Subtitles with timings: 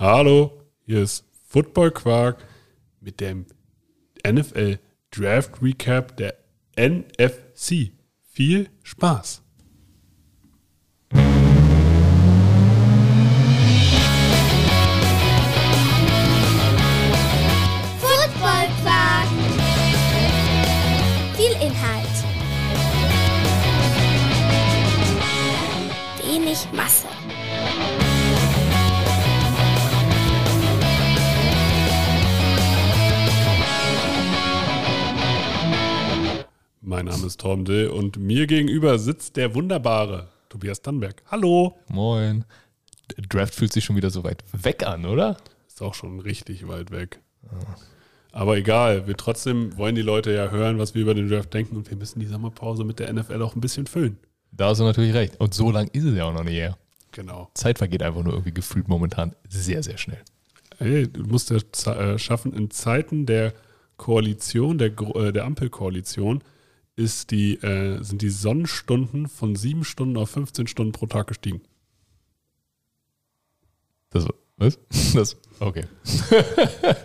[0.00, 2.42] Hallo, hier ist Football Quark
[3.00, 3.44] mit dem
[4.26, 4.78] NFL
[5.10, 6.38] Draft Recap der
[6.74, 7.92] NFC.
[8.22, 9.42] Viel Spaß!
[36.90, 41.22] Mein Name ist Tom Dill und mir gegenüber sitzt der wunderbare Tobias Dannberg.
[41.30, 41.78] Hallo!
[41.86, 42.44] Moin.
[43.16, 45.36] Der Draft fühlt sich schon wieder so weit weg an, oder?
[45.68, 47.20] Ist auch schon richtig weit weg.
[48.32, 51.76] Aber egal, wir trotzdem wollen die Leute ja hören, was wir über den Draft denken
[51.76, 54.18] und wir müssen die Sommerpause mit der NFL auch ein bisschen füllen.
[54.50, 55.38] Da hast du natürlich recht.
[55.38, 56.76] Und so lang ist es ja auch noch nicht her.
[57.12, 57.52] Genau.
[57.54, 60.24] Zeit vergeht einfach nur irgendwie gefühlt momentan sehr, sehr schnell.
[60.78, 63.54] Hey, du musst es äh, schaffen, in Zeiten der
[63.96, 66.42] Koalition, der, äh, der Ampelkoalition,
[67.00, 71.62] ist die, äh, sind die Sonnenstunden von sieben Stunden auf 15 Stunden pro Tag gestiegen.
[74.10, 74.26] Das,
[74.56, 74.78] was?
[75.14, 75.84] Das, okay.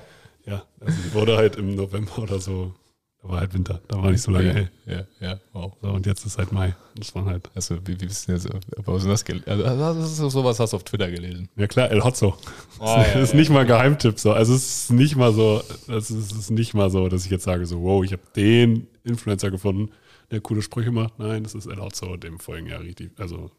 [0.48, 2.76] Ja, also die wurde halt im November oder so,
[3.24, 4.72] da war halt Winter, da war nicht so lange hell.
[4.86, 5.74] Ja, ja, wow.
[5.82, 6.76] So, und jetzt ist halt Mai.
[6.96, 8.48] Das waren halt, Also, wie, wie bist du jetzt,
[8.86, 9.50] was ist das gelesen?
[9.50, 11.50] Also, das ist sowas hast du auf Twitter gelesen.
[11.56, 12.38] ja klar, El Hotzo.
[12.78, 13.40] Oh, das ja, ist ja.
[13.40, 14.34] nicht mal Geheimtipp so.
[14.34, 17.66] Also es ist nicht mal so, es ist nicht mal so, dass ich jetzt sage
[17.66, 19.92] so, wow, ich habe den Influencer gefunden,
[20.32, 21.20] der coole Sprüche macht.
[21.20, 23.52] Nein, das ist Hotzo und dem folgen ja richtig, also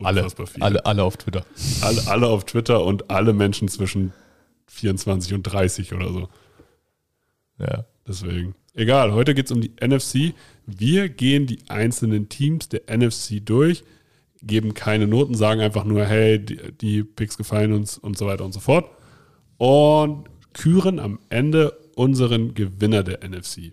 [0.00, 0.64] Alle, viele.
[0.64, 1.44] alle, alle auf Twitter.
[1.82, 4.12] alle, alle auf Twitter und alle Menschen zwischen
[4.68, 6.28] 24 und 30 oder so.
[7.58, 7.84] Ja.
[8.06, 8.54] Deswegen.
[8.74, 10.34] Egal, heute geht es um die NFC.
[10.66, 13.84] Wir gehen die einzelnen Teams der NFC durch,
[14.42, 18.44] geben keine Noten, sagen einfach nur, hey, die, die Picks gefallen uns und so weiter
[18.44, 18.90] und so fort.
[19.58, 23.72] Und küren am Ende unseren Gewinner der NFC.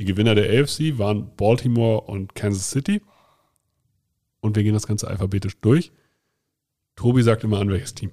[0.00, 3.02] Die Gewinner der AFC waren Baltimore und Kansas City.
[4.40, 5.92] Und wir gehen das Ganze alphabetisch durch.
[6.96, 8.10] Tobi sagt immer an welches Team.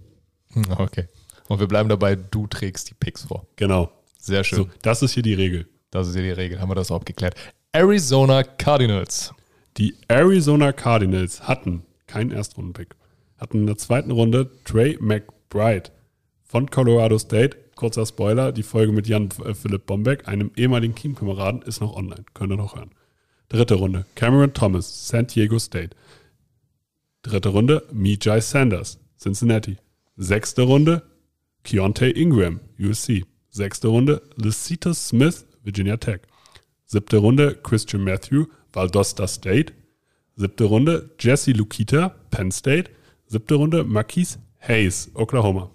[0.77, 1.07] Okay.
[1.47, 3.47] Und wir bleiben dabei, du trägst die Picks vor.
[3.55, 3.89] Genau.
[4.17, 4.57] Sehr schön.
[4.57, 5.65] So, das ist hier die Regel.
[5.89, 6.59] Das ist ja die Regel.
[6.59, 7.35] Haben wir das auch geklärt.
[7.71, 9.33] Arizona Cardinals.
[9.77, 12.97] Die Arizona Cardinals hatten keinen Erstrundenpick.
[13.37, 15.91] Hatten in der zweiten Runde Trey McBride
[16.43, 17.55] von Colorado State.
[17.77, 22.25] Kurzer Spoiler, die Folge mit Jan äh, Philipp Bombeck, einem ehemaligen Teamkameraden, ist noch online.
[22.33, 22.91] Könnt ihr noch hören.
[23.47, 25.95] Dritte Runde, Cameron Thomas, San Diego State.
[27.21, 29.77] Dritte Runde, Mijai Sanders, Cincinnati.
[30.17, 31.03] Sechste Runde,
[31.63, 33.23] Keontae Ingram, USC.
[33.49, 36.21] Sechste Runde, Lecitus Smith, Virginia Tech.
[36.85, 39.73] Siebte Runde, Christian Matthew, Valdosta State.
[40.35, 42.91] Siebte Runde, Jesse Lukita, Penn State.
[43.27, 45.69] Siebte Runde, Marquise Hayes, Oklahoma.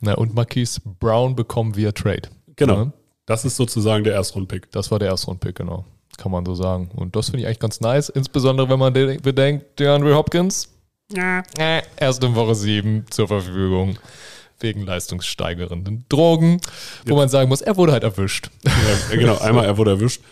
[0.00, 2.28] Na, und Marquise Brown bekommen wir Trade.
[2.56, 2.74] Genau.
[2.84, 2.92] Ja,
[3.26, 4.70] Das ist sozusagen der Erstrundpick.
[4.72, 5.84] das war der erste Rundpick, genau.
[6.18, 6.90] Kann man so sagen.
[6.94, 10.68] Und das finde ich eigentlich ganz nice, insbesondere wenn man de- bedenkt, DeAndre Hopkins,
[11.58, 13.98] äh, erst in Woche 7 zur Verfügung.
[14.60, 16.60] Wegen leistungssteigernden Drogen,
[17.06, 18.50] wo man sagen muss, er wurde halt erwischt.
[18.64, 18.70] Ja,
[19.16, 20.22] genau, einmal er wurde erwischt.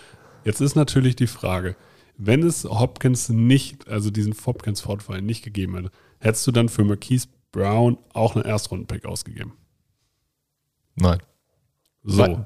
[0.45, 1.75] Jetzt ist natürlich die Frage,
[2.17, 5.91] wenn es Hopkins nicht, also diesen Hopkins-Fortfall nicht gegeben hätte,
[6.21, 9.53] hättest du dann für Marquise Brown auch einen Erstrundenpick ausgegeben?
[10.97, 11.19] Nein.
[12.05, 12.45] So.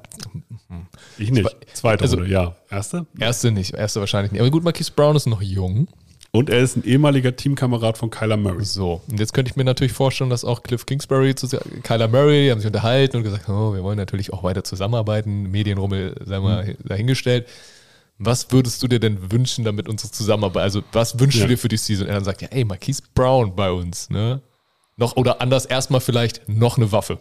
[1.17, 1.49] Ich nicht.
[1.73, 2.55] Zweite also- Runde, ja.
[2.69, 3.07] Erste?
[3.19, 4.41] Erste nicht, erste wahrscheinlich nicht.
[4.41, 5.87] Aber gut, Marquise Brown ist noch jung.
[6.31, 8.63] Und er ist ein ehemaliger Teamkamerad von Kyler Murray.
[8.65, 11.47] So, und jetzt könnte ich mir natürlich vorstellen, dass auch Cliff Kingsbury zu
[11.83, 15.43] Kyler Murray, die haben sich unterhalten und gesagt, oh, wir wollen natürlich auch weiter zusammenarbeiten,
[15.49, 16.75] Medienrummel, sagen wir, Mhm.
[16.87, 17.47] dahingestellt.
[18.19, 21.45] Was würdest du dir denn wünschen, damit unsere Zusammenarbeit, also was wünschst Ja.
[21.45, 22.03] du dir für die Season?
[22.05, 24.41] Und er dann sagt, ja, ey, Marquise Brown bei uns, ne?
[24.97, 27.19] Noch, oder anders erstmal vielleicht noch eine Waffe.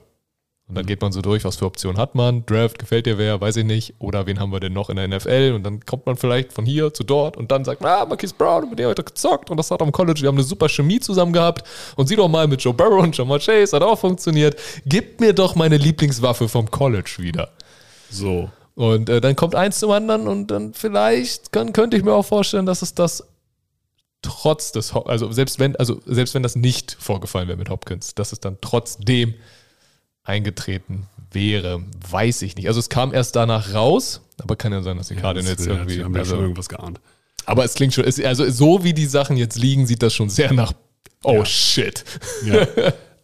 [0.68, 2.44] Und dann geht man so durch, was für Optionen hat man.
[2.44, 3.94] Draft, gefällt dir wer, weiß ich nicht.
[4.00, 5.52] Oder wen haben wir denn noch in der NFL?
[5.54, 8.34] Und dann kommt man vielleicht von hier zu dort und dann sagt man, ah, Marquise
[8.36, 10.98] Brown, mit dem heute gezockt und das hat am College, wir haben eine super Chemie
[10.98, 11.62] zusammen gehabt.
[11.94, 14.58] Und sieh doch mal mit Joe Burrow und Jamar Chase, hat auch funktioniert.
[14.86, 17.50] Gib mir doch meine Lieblingswaffe vom College wieder.
[18.10, 18.50] So.
[18.74, 22.26] Und äh, dann kommt eins zum anderen und dann vielleicht kann, könnte ich mir auch
[22.26, 23.24] vorstellen, dass es das
[24.22, 28.32] trotz des, also selbst wenn, also selbst wenn das nicht vorgefallen wäre mit Hopkins, dass
[28.32, 29.34] es dann trotzdem
[30.24, 32.68] eingetreten wäre, weiß ich nicht.
[32.68, 36.02] Also es kam erst danach raus, aber kann ja sein, dass die jetzt ja, irgendwie.
[36.02, 37.00] Haben ja also, schon irgendwas geahnt.
[37.44, 40.28] aber es klingt schon, es, also so wie die Sachen jetzt liegen, sieht das schon
[40.28, 40.72] sehr nach.
[41.22, 41.44] Oh Ja.
[41.44, 42.04] shit.
[42.44, 42.66] Ja.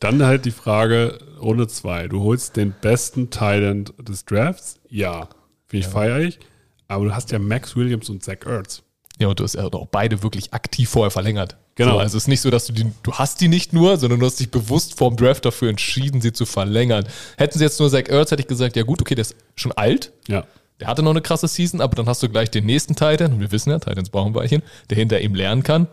[0.01, 2.09] Dann halt die Frage, Runde 2.
[2.09, 4.81] Du holst den besten Talent des Drafts?
[4.89, 5.29] Ja.
[5.67, 6.41] Finde ich feier ich.
[6.89, 8.83] Aber du hast ja Max Williams und Zach Ertz.
[9.23, 11.57] Ja, und du hast auch beide wirklich aktiv vorher verlängert.
[11.77, 11.93] Genau.
[11.93, 14.19] So, also es ist nicht so, dass du die, du hast die nicht nur, sondern
[14.19, 17.07] du hast dich bewusst vorm Draft dafür entschieden, sie zu verlängern.
[17.37, 19.71] Hätten sie jetzt nur Zach Ertz, hätte ich gesagt, ja gut, okay, der ist schon
[19.71, 20.11] alt.
[20.27, 20.45] Ja.
[20.81, 23.41] Der hatte noch eine krasse Season, aber dann hast du gleich den nächsten Titan, und
[23.41, 24.61] wir wissen ja, Titans brauchen Weilchen,
[24.91, 25.87] der hinter ihm lernen kann.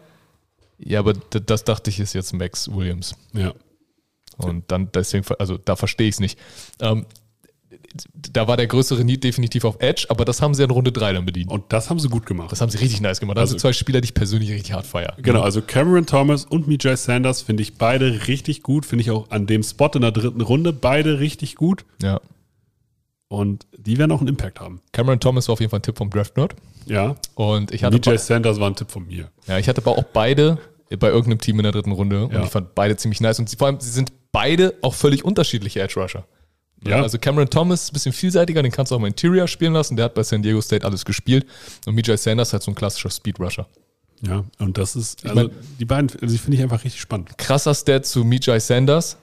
[0.80, 3.14] Ja, aber das dachte ich ist jetzt Max Williams.
[3.34, 3.54] Ja.
[4.38, 6.40] Und dann deswegen, also da verstehe ich es nicht.
[6.82, 7.06] Ähm,
[8.34, 11.14] da war der größere Need definitiv auf Edge, aber das haben sie in Runde 3
[11.14, 11.52] dann bedient.
[11.52, 12.52] Und das haben sie gut gemacht.
[12.52, 13.38] Das haben sie richtig nice gemacht.
[13.38, 15.16] Also, Also- zwei Spieler, die ich persönlich richtig hart feiere.
[15.22, 18.86] Genau, also Cameron Thomas und Mijay Sanders finde ich beide richtig gut.
[18.86, 21.86] Finde ich auch an dem Spot in der dritten Runde beide richtig gut.
[22.02, 22.20] Ja.
[23.28, 24.82] Und die werden auch einen Impact haben.
[24.92, 26.56] Cameron Thomas war auf jeden Fall ein Tipp vom Draft Nerd.
[26.88, 27.16] Ja.
[27.36, 29.30] Und ich hatte, Mijay Sanders war ein Tipp von mir.
[29.48, 30.58] ja, ich hatte aber auch beide
[30.98, 32.44] bei irgendeinem Team in der dritten Runde und Ja.
[32.44, 33.38] ich fand beide ziemlich nice.
[33.40, 36.26] Und sie, vor allem, sie sind beide auch völlig unterschiedliche Edge Rusher.
[36.88, 37.02] Ja.
[37.02, 39.96] Also Cameron Thomas ist ein bisschen vielseitiger, den kannst du auch mal Interior spielen lassen.
[39.98, 41.46] Der hat bei San Diego State alles gespielt.
[41.86, 43.68] Und Mijay Sanders hat so ein klassischer Speed Rusher.
[44.22, 44.44] Ja.
[44.60, 47.38] Und das ist, also mein- die beiden, also die finde ich einfach richtig spannend.
[47.38, 49.18] Krasser Stat zu Mijay Sanders.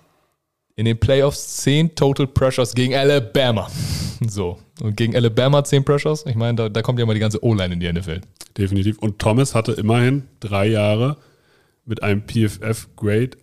[0.79, 3.71] In den Playoffs 10 Total Pressures gegen Alabama.
[4.29, 4.59] So.
[4.81, 6.25] Und gegen Alabama 10 Pressures.
[6.27, 8.21] Ich meine, da, da kommt ja mal die ganze O-Line in die NFL.
[8.57, 8.99] Definitiv.
[8.99, 11.19] Und Thomas hatte immerhin drei Jahre
[11.85, 13.37] mit einem PFF-Grade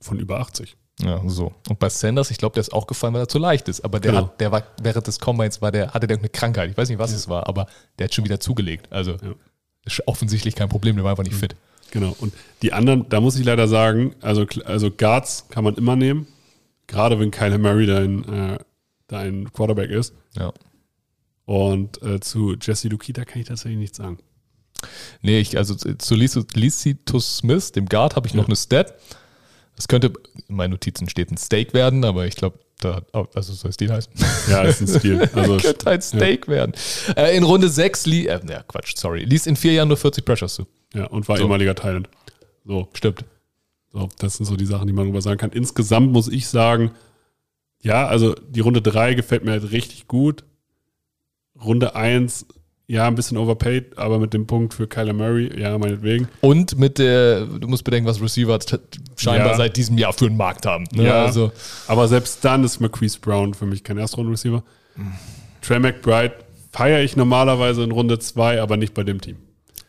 [0.00, 0.76] von über 80.
[1.04, 1.52] Ja, so.
[1.68, 3.80] Und bei Sanders, ich glaube, der ist auch gefallen, weil er zu leicht ist.
[3.80, 4.24] Aber der, Genau.
[4.26, 6.70] hat, der war während des Combines war der, hatte der eine Krankheit.
[6.70, 7.66] Ich weiß nicht, was es war, aber
[7.98, 8.86] der hat schon wieder zugelegt.
[8.92, 9.34] Also Ja.
[9.84, 11.56] ist offensichtlich kein Problem, der war einfach nicht fit.
[11.90, 12.14] Genau.
[12.20, 12.32] Und
[12.62, 16.26] die anderen, da muss ich leider sagen, also, also Guards kann man immer nehmen.
[16.86, 18.58] Gerade wenn Kyle Murray dein, äh,
[19.08, 20.14] dein Quarterback ist.
[20.38, 20.52] Ja.
[21.44, 24.18] Und äh, zu Jesse Lukita kann ich tatsächlich nichts sagen.
[25.20, 28.94] Nee, ich, also zu Licitus Smith, dem Guard, habe ich noch eine Stat.
[29.76, 30.12] Das könnte,
[30.48, 33.02] in meinen Notizen steht ein Steak werden, aber ich glaube, da,
[33.34, 34.12] also soll es die heißen?
[34.50, 35.28] Ja, ist ein Stil.
[35.34, 36.72] Also, könnte ein Steak werden.
[37.16, 40.24] Äh, in Runde 6, li äh, ja, Quatsch, sorry, ließ in vier Jahren nur 40
[40.24, 40.66] Pressures zu.
[40.94, 41.44] ja, und war So.
[41.44, 42.08] ehemaliger Thailand.
[42.64, 43.24] So, Stimmt.
[43.92, 45.52] so, das sind so die Sachen, die man darüber sagen kann.
[45.52, 46.90] Insgesamt muss ich sagen,
[47.80, 50.44] ja, also die Runde 3 gefällt mir halt richtig gut.
[51.60, 52.46] Runde 1,
[52.88, 56.28] ja, ein bisschen overpaid, aber mit dem Punkt für Kyler Murray, ja, meinetwegen.
[56.40, 58.58] Und mit der, du musst bedenken, was Receiver
[59.16, 59.56] scheinbar Ja.
[59.56, 60.84] seit diesem Jahr für einen Markt haben.
[60.92, 61.04] Ne?
[61.04, 61.24] Ja.
[61.24, 61.52] Also,
[61.86, 64.62] Aber selbst dann ist Marquise Brown für mich kein Erstrunden-Receiver.
[65.62, 66.34] Trey McBride
[66.72, 69.36] feiere ich normalerweise in Runde 2, aber nicht bei dem Team.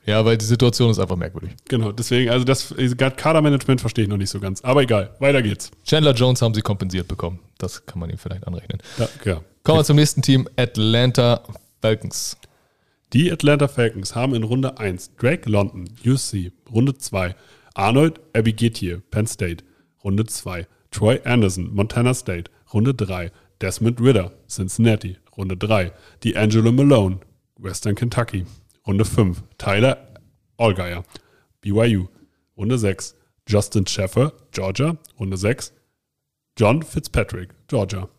[0.05, 1.51] ja, weil die Situation ist einfach merkwürdig.
[1.69, 2.73] Genau, deswegen, also das
[3.17, 4.61] Kadermanagement verstehe ich noch nicht so ganz.
[4.61, 5.71] Aber egal, weiter geht's.
[5.85, 7.39] Chandler Jones haben sie kompensiert bekommen.
[7.57, 8.79] Das kann man ihm vielleicht anrechnen.
[8.97, 9.41] Ja, ja.
[9.63, 11.41] Kommen wir zum nächsten Team, Atlanta
[11.81, 12.37] Falcons.
[13.13, 17.35] Die Atlanta Falcons haben in Runde 1 Drake London, UC, Runde 2
[17.75, 19.63] Arnold Abigetier, Penn State,
[20.03, 23.31] Runde 2 Troy Anderson, Montana State, Runde 3
[23.61, 27.19] Desmond Ritter, Cincinnati, Runde 3 D'Angelo Malone,
[27.59, 28.47] Western Kentucky,
[28.87, 30.07] Runde 5 Tyler
[30.57, 31.03] Allgeier,
[31.61, 32.07] BYU,
[32.57, 33.15] Runde 6
[33.47, 35.71] Justin Sheffer, Georgia, Runde 6
[36.57, 38.09] John Fitzpatrick, Georgia.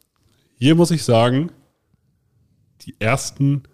[0.57, 1.51] Hier muss ich sagen,
[2.83, 3.65] die ersten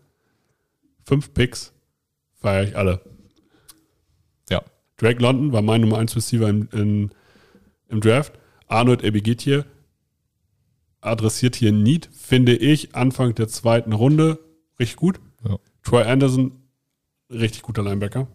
[1.05, 1.73] fünf Picks
[2.35, 3.00] feiere ich alle.
[4.49, 4.62] Ja.
[4.97, 7.11] Drake London war mein Nummer 1 Receiver im, in,
[7.88, 8.38] im Draft.
[8.69, 9.64] Arnold Ebigetier
[11.00, 14.38] adressiert hier Need, finde ich, Anfang der zweiten Runde
[14.79, 15.20] richtig gut.
[15.47, 15.56] Ja.
[15.82, 16.52] Troy Anderson,
[17.31, 18.29] richtig guter Linebacker.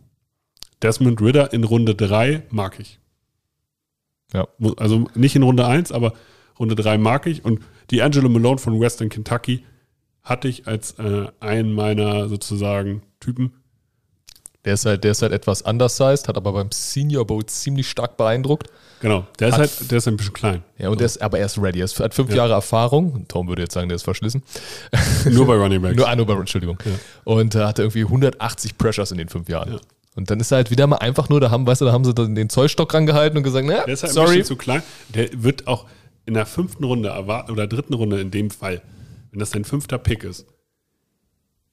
[0.82, 3.00] Desmond Ritter in Runde 3 mag ich.
[4.34, 4.48] Ja.
[4.78, 6.14] Also nicht in Runde 1, aber
[6.60, 7.46] Runde 3 mag ich.
[7.46, 9.66] Und die Angelo Malone von Western Kentucky
[10.26, 13.54] hatte ich als äh, einen meiner sozusagen Typen.
[14.66, 18.18] Der ist halt, der ist halt etwas undersized, hat aber beim Senior Bowl ziemlich stark
[18.18, 18.68] beeindruckt.
[19.00, 20.64] Genau, der ist Hat- halt, der ist ein bisschen klein.
[20.80, 21.80] Ja, und der ist, aber er ist ready.
[21.80, 23.28] Er ist, hat fünf Jahre Erfahrung.
[23.28, 24.42] Tom würde jetzt sagen, der ist verschlissen.
[25.30, 25.96] Nur bei Running Backs.
[25.98, 26.80] Nur, ah, nur bei, Entschuldigung.
[27.24, 29.74] Und äh, hatte irgendwie 180 Pressures in den fünf Jahren.
[29.74, 29.80] Ja.
[30.16, 32.06] Und dann ist er halt wieder mal einfach nur, da haben, weißt du, da haben
[32.06, 34.82] sie dann den Zollstock rangehalten und gesagt, na, Der ist halt ein bisschen zu klein.
[35.10, 35.86] Der wird auch
[36.26, 38.82] in der fünften Runde erwar- oder dritten Runde in dem Fall,
[39.36, 40.46] wenn das dein fünfter Pick ist.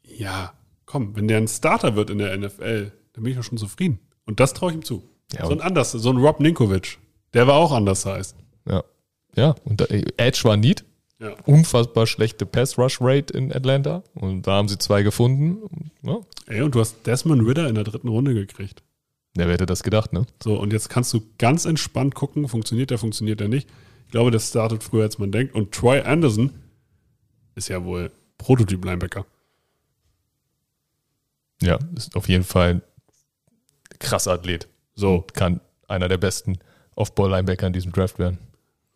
[0.03, 0.53] Ja,
[0.85, 4.01] komm, wenn der ein Starter wird in der NFL, dann bin ich doch schon zufrieden.
[4.27, 5.09] Und das traue ich ihm zu.
[5.33, 6.99] Ja, so ein anders, so ein Rob Ninkovic,
[7.35, 8.35] der war auch anders heißt.
[8.69, 8.83] Ja.
[9.37, 10.85] Ja, und da, Edge war Need.
[11.21, 11.37] Ja.
[11.47, 14.03] Unfassbar schlechte Pass-Rush-Rate in Atlanta.
[14.15, 15.93] Und da haben sie zwei gefunden.
[16.03, 18.83] Ja, Ey, und du hast Desmond Ritter in der dritten Runde gekriegt.
[19.37, 20.27] wer hätte das gedacht, ne?
[20.43, 23.69] So, und jetzt kannst du ganz entspannt gucken, funktioniert der, funktioniert der nicht.
[24.07, 25.55] Ich glaube, das startet früher, als man denkt.
[25.55, 26.51] Und Troy Anderson
[27.55, 29.25] ist ja wohl Prototyp-Linebacker.
[31.63, 32.83] Ja, ist auf jeden Fall ein
[33.99, 34.69] krasser Athlet.
[34.95, 36.59] So, Kann einer der besten
[36.97, 38.39] Off-Ball-Linebacker in diesem Draft werden.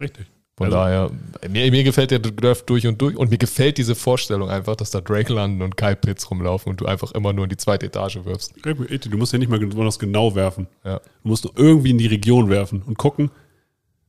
[0.00, 0.26] richtig.
[0.58, 1.10] Von Also- daher,
[1.50, 4.90] mir, mir gefällt der Draft durch und durch und mir gefällt diese Vorstellung einfach, dass
[4.90, 7.84] da Drake London und Kyle Pitts rumlaufen und du einfach immer nur in die zweite
[7.84, 8.54] Etage wirfst.
[8.64, 10.66] Du musst ja nicht mal besonders genau werfen.
[10.82, 10.98] Ja.
[11.22, 13.30] Du musst nur irgendwie in die Region werfen und gucken.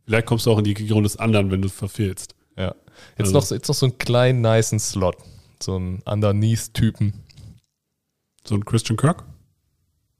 [0.05, 2.33] Vielleicht kommst du auch in die Region des anderen, wenn du es verfehlst.
[2.57, 2.73] Ja.
[3.17, 5.17] Jetzt, Also- noch, jetzt noch so einen kleinen, nicen Slot.
[5.61, 7.13] So einen Underneath-Typen.
[8.47, 9.23] So ein Christian Kirk?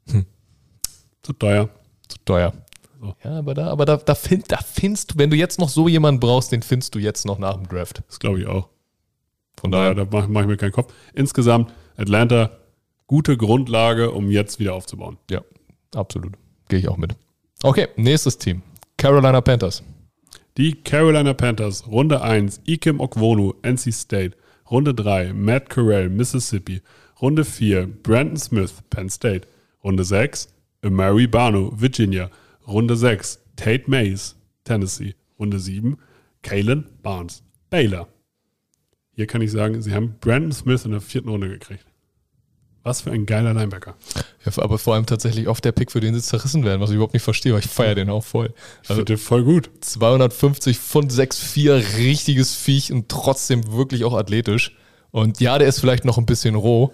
[0.10, 0.26] Hm.
[1.24, 1.70] Zu teuer.
[2.08, 2.54] Zu teuer.
[3.00, 3.16] So.
[3.24, 5.88] Ja, aber da, aber da, da, find, da findest du, wenn du jetzt noch so
[5.88, 8.02] jemanden brauchst, den findest du jetzt noch nach dem Draft.
[8.08, 8.70] Das glaube ich auch.
[9.60, 10.94] Von Daher, daher, da mache mach ich mir keinen Kopf.
[11.14, 12.58] Insgesamt Atlanta,
[13.06, 15.18] gute Grundlage, um jetzt wieder aufzubauen.
[15.30, 15.42] ja,
[15.96, 16.34] absolut.
[16.70, 17.16] Gehe ich auch mit.
[17.64, 18.62] Okay, nächstes Team.
[18.98, 19.84] Carolina Panthers.
[20.58, 24.36] Die Carolina Panthers, Runde 1, Ikem Okwonu, NC State.
[24.72, 26.82] Runde 3, Matt Corral, Mississippi.
[27.22, 29.48] Runde 4, Brandon Smith, Penn State.
[29.84, 30.48] Runde 6,
[30.84, 32.32] Amari Bano, Virginia.
[32.68, 35.14] Runde 6, Tate Mays, Tennessee.
[35.40, 35.96] Runde 7,
[36.42, 38.08] Kalen Barnes, Baylor.
[39.12, 41.86] Hier kann ich sagen, sie haben Brandon Smith in der vierten Runde gekriegt.
[42.88, 43.96] Was für ein geiler Linebacker.
[44.46, 46.96] Ja, aber vor allem tatsächlich oft der Pick, für den sie zerrissen werden, was ich
[46.96, 48.54] überhaupt nicht verstehe, weil ich feiere den auch voll.
[48.88, 49.70] Also den voll gut.
[49.82, 54.76] 250 Pfund 6,4, richtiges Viech und trotzdem wirklich auch athletisch.
[55.12, 56.94] Und ja, der ist vielleicht noch ein bisschen roh.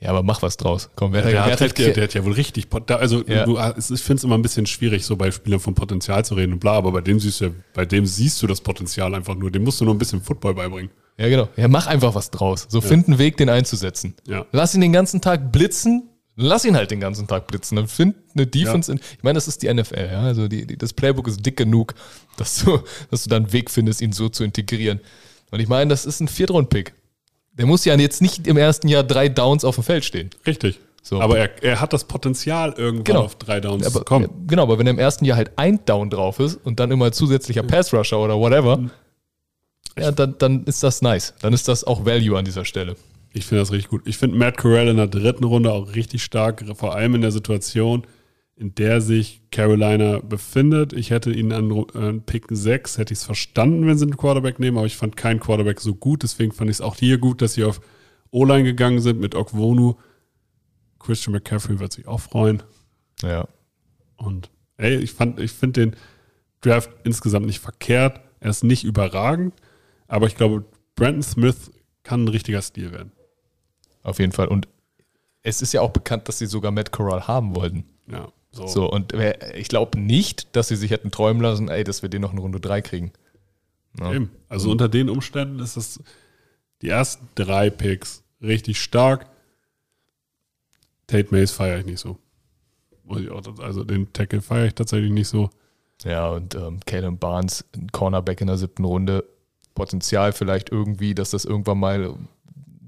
[0.00, 0.90] Ja, aber mach was draus.
[0.96, 2.66] Komm, wer, Der, wer hat, halt der, der hat ja wohl richtig.
[2.88, 3.44] Also Ja.
[3.46, 6.52] du, ich finde es immer ein bisschen schwierig, so bei Spielern von Potenzial zu reden
[6.52, 9.34] und bla, aber bei dem siehst du ja, bei dem siehst du das Potenzial einfach
[9.34, 9.50] nur.
[9.50, 10.90] Dem musst du nur ein bisschen Football beibringen.
[11.16, 11.48] Ja, genau.
[11.56, 12.66] Ja, mach einfach was draus.
[12.68, 14.14] So, find einen Weg, den einzusetzen.
[14.26, 14.46] Ja.
[14.52, 16.08] Lass ihn den ganzen Tag blitzen.
[16.36, 17.76] Lass ihn halt den ganzen Tag blitzen.
[17.76, 18.98] Dann find eine Defense in.
[19.16, 20.20] Ich meine, das ist die NFL, ja.
[20.22, 21.94] Also die, die, das Playbook ist dick genug,
[22.36, 22.80] dass du,
[23.10, 25.00] dass du dann einen Weg findest, ihn so zu integrieren.
[25.52, 26.94] Und ich meine, das ist ein Viertrund-Pick.
[27.52, 30.30] Der muss ja jetzt nicht im ersten Jahr drei Downs auf dem Feld stehen.
[30.44, 30.80] Richtig.
[31.02, 31.20] So.
[31.20, 33.20] Aber er, er hat das Potenzial, irgendwann Genau.
[33.26, 34.24] auf drei Downs Aber, zu kommen.
[34.24, 37.12] ja, genau, aber wenn im ersten Jahr halt ein Down drauf ist und dann immer
[37.12, 38.90] zusätzlicher Pass-Rusher oder whatever, Mhm.
[39.98, 41.34] Ja, dann, dann ist das nice.
[41.40, 42.96] Dann ist das auch Value an dieser Stelle.
[43.32, 44.02] Ich finde das richtig gut.
[44.06, 47.32] Ich finde Matt Corral in der dritten Runde auch richtig stark, vor allem in der
[47.32, 48.06] Situation,
[48.56, 50.92] in der sich Carolina befindet.
[50.92, 54.78] Ich hätte ihn an Pick 6, hätte ich es verstanden, wenn sie einen Quarterback nehmen,
[54.78, 56.22] aber ich fand keinen Quarterback so gut.
[56.22, 57.80] Deswegen fand ich es auch hier gut, dass sie auf
[58.30, 59.94] O-Line gegangen sind mit Okwonu.
[61.00, 62.62] Christian McCaffrey wird sich auch freuen.
[63.22, 63.48] Ja.
[64.16, 65.96] Und ey, ich fand, ich finde den
[66.60, 68.20] Draft insgesamt nicht verkehrt.
[68.40, 69.54] Er ist nicht überragend,
[70.08, 71.70] aber ich glaube, Brandon Smith
[72.02, 73.12] kann ein richtiger Stil werden.
[74.02, 74.48] Auf jeden Fall.
[74.48, 74.68] Und
[75.42, 77.84] es ist ja auch bekannt, dass sie sogar Matt Corral haben wollten.
[78.10, 78.66] Ja, so.
[78.66, 79.12] So, und
[79.54, 82.38] ich glaube nicht, dass sie sich hätten träumen lassen, ey, dass wir den noch in
[82.38, 83.12] Runde 3 kriegen.
[83.98, 84.12] Ja.
[84.12, 84.30] Eben.
[84.48, 86.00] Also unter den Umständen ist es
[86.82, 89.26] die ersten drei Picks richtig stark.
[91.06, 92.18] Tate Mays feiere ich nicht so.
[93.60, 95.50] Also den Tackle feiere ich tatsächlich nicht so.
[96.04, 99.24] Ja, und ähm, Caleb Barnes, ein Cornerback in der siebten Runde.
[99.74, 102.28] Potenzial vielleicht irgendwie, dass das irgendwann mal ein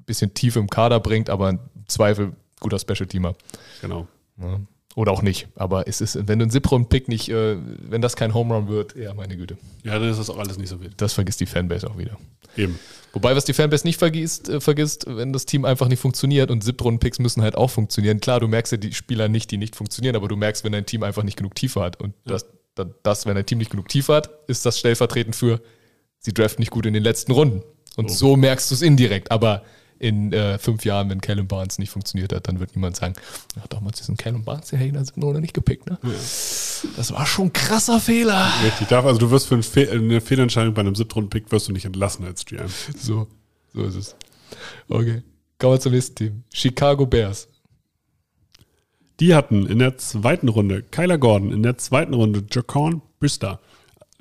[0.07, 3.35] bisschen Tiefe im Kader bringt, aber im Zweifel guter Special-Teamer.
[3.81, 4.07] Genau.
[4.41, 4.61] Ja.
[4.97, 5.49] Oder auch nicht.
[5.57, 8.97] Aber es ist, wenn du einen Zip-Pick nicht, äh, wenn das kein Home Run wird,
[8.97, 9.59] ja, meine Güte.
[9.85, 10.95] Ja, dann ist das auch alles nicht so wild.
[10.97, 12.17] Das vergisst die Fanbase auch wieder.
[12.57, 12.79] Eben.
[13.13, 16.65] Wobei, was die Fanbase nicht vergisst, äh, vergisst, wenn das Team einfach nicht funktioniert und
[16.65, 18.21] Siebtrunden-Picks müssen halt auch funktionieren.
[18.21, 20.87] Klar, du merkst ja die Spieler nicht, die nicht funktionieren, aber du merkst, wenn dein
[20.87, 22.01] Team einfach nicht genug Tiefe hat.
[22.01, 25.61] Und das, das, das, wenn dein Team nicht genug Tiefe hat, ist das stellvertretend für,
[26.19, 27.63] sie draften nicht gut in den letzten Runden.
[27.97, 29.31] Und so, merkst du es indirekt.
[29.31, 29.63] Aber
[29.99, 33.15] in äh, fünf Jahren, wenn Callum Barnes nicht funktioniert hat, dann wird niemand sagen,
[33.59, 35.89] ach, damals ist ein Callum Barnes, der hätte in der siebten Runde nicht gepickt.
[35.89, 35.99] Ne?
[36.03, 38.53] Das war schon ein krasser Fehler.
[38.65, 38.89] Richtig.
[38.89, 41.87] Darf, also du wirst für eine, Fe eine Fehlentscheidung bei einem Siebtrunden-Pick wirst du nicht
[41.87, 42.69] entlassen als GM.
[42.99, 43.27] So,
[43.73, 44.17] so ist es.
[44.89, 45.23] Okay.
[45.59, 46.45] Kommen wir zum nächsten Team.
[46.53, 47.49] Chicago Bears.
[49.21, 53.61] Die hatten in der zweiten Runde Kyler Gordon, in der zweiten Runde Jaquan Brister.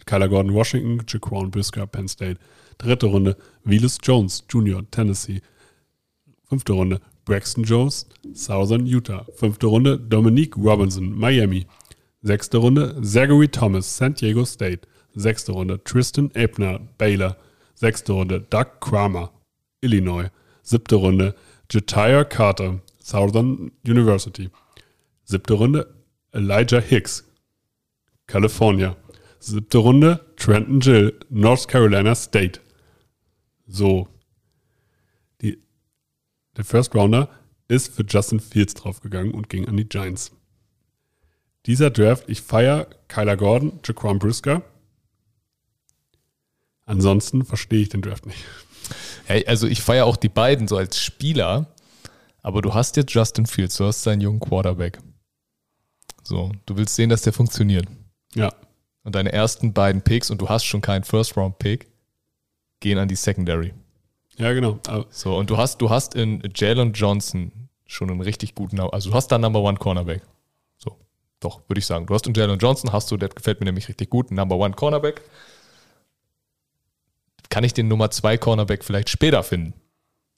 [0.06, 2.38] Kyler Gordon, Washington, Jaquan Brisker, Penn State.
[2.78, 5.42] Dritte Runde Velas Jones, Jr., Tennessee.
[6.50, 9.26] Fünfte Runde Braxton Jones, Southern Utah.
[9.36, 11.66] Fünfte Runde Dominique Robinson, Miami.
[12.22, 14.88] Sechste Runde Zachary Thomas, San Diego State.
[15.16, 17.36] Sechste Runde Tristan Ebner, Baylor.
[17.76, 19.32] Sechste Runde Doug Kramer,
[19.82, 20.30] Illinois.
[20.66, 21.36] Siebte Runde
[21.70, 24.50] Jetiah Carter, Southern University.
[25.26, 25.86] Siebte Runde
[26.34, 27.24] Elijah Hicks,
[28.28, 28.96] California.
[29.46, 32.60] Siebte Runde Trenton Gill, North Carolina State.
[33.68, 34.08] So.
[35.42, 35.62] Die,
[36.58, 37.30] der First Rounder
[37.68, 40.32] ist für Justin Fields draufgegangen und ging an die Giants.
[41.68, 44.64] Dieser Draft, ich feiere Kyler Gordon, Jaquan Brisker.
[46.86, 48.44] Ansonsten verstehe ich den Draft nicht.
[49.26, 51.68] Hey, also ich feiere auch die beiden so als Spieler,
[52.42, 55.00] aber du hast jetzt Justin Fields, du hast seinen jungen Quarterback.
[56.24, 57.88] So, du willst sehen, dass der funktioniert.
[58.34, 58.52] Ja.
[59.06, 61.88] Und deine ersten beiden Picks und du hast schon keinen First-Round-Pick,
[62.82, 63.74] gehen an die Secondary.
[64.38, 64.80] Ja, genau.
[65.10, 67.52] So, und du hast, du hast in Jalen Johnson
[67.86, 70.24] schon einen richtig guten, also du hast da Number One Cornerback.
[70.78, 70.98] So,
[71.40, 72.08] doch, würde ich sagen.
[72.08, 74.58] Du hast in Jalen Johnson, hast du, der gefällt mir nämlich richtig gut, einen Number
[74.58, 75.22] One Cornerback.
[77.50, 79.74] Kann ich den Nummer zwei Cornerback vielleicht später finden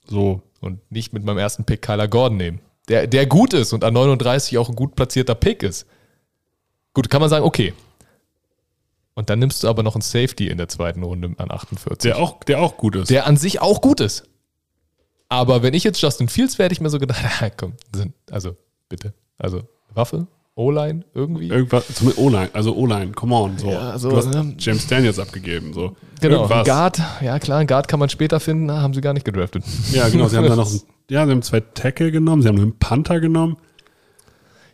[0.05, 2.59] so, und nicht mit meinem ersten Pick Kyler Gordon nehmen,
[2.89, 5.85] der, der gut ist und an 39 auch ein gut platzierter Pick ist.
[6.93, 7.73] Gut, kann man sagen, okay.
[9.17, 12.19] Und dann nimmst du aber noch einen Safety in der zweiten Runde an 48 der
[12.19, 13.09] auch, der auch gut ist.
[13.09, 14.25] der an sich auch gut ist.
[15.27, 17.73] Aber wenn ich jetzt Justin Fields wäre, hätte ich mir so gedacht, ah, komm,
[18.29, 18.55] also
[18.89, 21.47] bitte, also Waffe, O-Line irgendwie.
[21.47, 23.57] Irgendwas, zumindest O-Line, also O-Line, come on.
[23.57, 23.71] So.
[23.71, 24.53] Ja, so, du hast ne?
[24.59, 25.73] James Daniels abgegeben.
[25.73, 25.95] So.
[26.21, 26.67] Genau, Irgendwas.
[26.67, 29.63] Guard, ja klar, ein Guard kann man später finden, na, haben sie gar nicht gedraftet.
[29.93, 30.27] Ja, genau.
[30.27, 33.19] Sie haben da noch einen, ja, sie haben zwei Tackle genommen, sie haben einen Panther
[33.19, 33.57] genommen.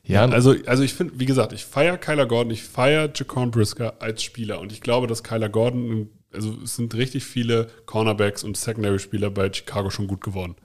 [0.06, 4.02] Ja, Also, also ich finde, wie gesagt, ich feiere Kyler Gordon, ich feiere Jaquan Brisker
[4.02, 8.58] als Spieler und ich glaube, dass Kyler Gordon, also es sind richtig viele Cornerbacks und
[8.58, 10.56] Secondary-Spieler bei Chicago schon gut geworden.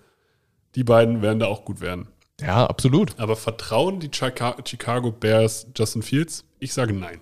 [0.75, 2.09] Die beiden werden da auch gut werden.
[2.41, 3.19] ja, absolut.
[3.19, 6.45] Aber vertrauen die Chica Chicago Bears Justin Fields?
[6.59, 7.21] Ich sage nein.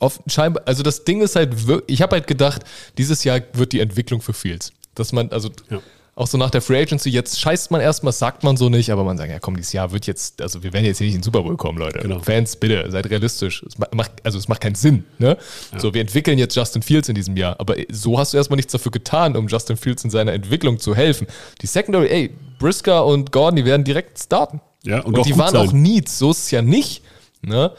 [0.00, 1.54] Auf, scheinbar, also das Ding ist halt,
[1.86, 2.62] ich habe halt gedacht,
[2.98, 4.72] dieses Jahr wird die Entwicklung für Fields.
[4.94, 5.80] Dass man, also Ja.
[6.18, 9.04] Auch so nach der Free Agency, jetzt scheißt man erstmal, sagt man so nicht, aber
[9.04, 11.20] man sagt, ja komm, dieses Jahr wird jetzt, also wir werden jetzt hier nicht in
[11.20, 12.00] den Super Bowl kommen, Leute.
[12.00, 12.18] Genau.
[12.18, 13.62] Fans, bitte, seid realistisch.
[13.62, 15.36] Es ma- macht, also es macht keinen Sinn, ne?
[15.76, 18.72] So, wir entwickeln jetzt Justin Fields in diesem Jahr, aber so hast du erstmal nichts
[18.72, 21.26] dafür getan, um Justin Fields in seiner Entwicklung zu helfen.
[21.62, 24.60] Die Secondary, ey, Brisker und Gordon, die werden direkt starten.
[24.84, 25.68] Ja, und Und, die waren sein.
[25.68, 27.02] auch Needs, so ist es ja nicht.
[27.42, 27.70] Ne?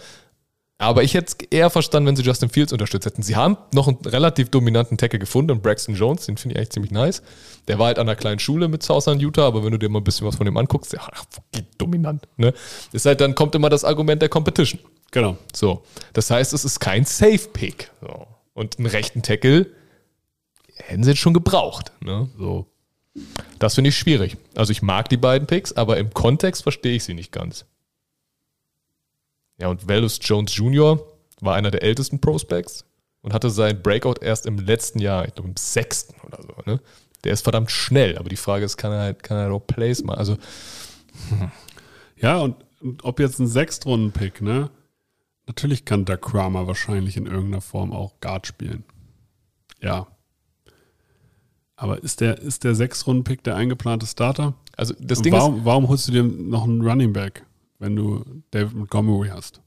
[0.81, 3.21] Aber ich hätte es eher verstanden, wenn sie Justin Fields unterstützt hätten.
[3.21, 6.69] Sie haben noch einen relativ dominanten Tackle gefunden, und Braxton Jones, den finde ich eigentlich
[6.69, 7.21] ziemlich nice.
[7.67, 9.99] Der war halt an einer kleinen Schule mit Southern Utah, aber wenn du dir mal
[9.99, 11.05] ein bisschen was von dem anguckst, ja,
[11.51, 12.29] geht dominant.
[12.37, 12.53] Ne?
[12.93, 14.79] Ist halt, dann kommt immer das Argument der Competition.
[15.11, 15.37] Genau.
[15.53, 15.83] So.
[16.13, 17.91] Das heißt, es ist kein Safe-Pick.
[17.99, 18.27] So.
[18.53, 19.67] Und einen rechten Tackle
[20.75, 21.91] hätten sie jetzt schon gebraucht.
[21.99, 22.29] Ne?
[22.37, 22.67] So.
[23.59, 24.37] Das finde ich schwierig.
[24.55, 27.65] Also ich mag die beiden Picks, aber im Kontext verstehe ich sie nicht ganz.
[29.59, 30.99] Ja, und Velus Jones Jr.
[31.41, 32.85] war einer der ältesten Prospects
[33.21, 36.53] und hatte seinen Breakout erst im letzten Jahr, ich glaube im sechsten oder so.
[36.65, 36.79] Ne?
[37.23, 39.67] Der ist verdammt schnell, aber die Frage ist, kann er halt, kann er halt auch
[39.67, 40.19] Plays machen?
[40.19, 40.37] Also
[42.21, 44.69] Ja, und, und ob jetzt ein Sechstrunden-Pick, ne?
[45.47, 48.83] Natürlich kann Doug Kramer wahrscheinlich in irgendeiner Form auch Guard spielen.
[49.81, 50.07] Ja.
[51.75, 54.53] Aber ist der, ist der Sechstrunden-Pick der eingeplante Starter?
[54.75, 57.45] Also das Ding ist, warum, warum holst du dir noch einen Running Back,
[57.79, 59.61] wenn du David Montgomery hast?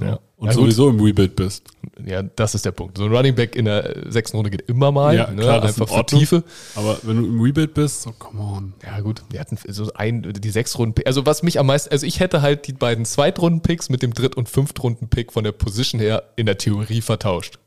[0.00, 1.64] ja, Und ja, gut, sowieso im Rebuild bist.
[2.06, 2.96] ja, das ist der Punkt.
[2.96, 5.42] So ein Running Back in der sechsten Runde geht immer mal, Ja, ne?
[5.42, 6.06] klar, das einfach in für.
[6.06, 6.44] Tiefe.
[6.74, 8.72] Aber wenn du im Rebuild bist, so come on.
[8.82, 9.22] Ja, gut.
[9.30, 12.40] Wir hatten so ein, die sechs Runden Also, was mich am meisten, also ich hätte
[12.40, 16.56] halt die beiden Zweitrunden-Picks mit dem Dritt- und Fünftrunden-Pick von der Position her in der
[16.56, 17.58] Theorie vertauscht.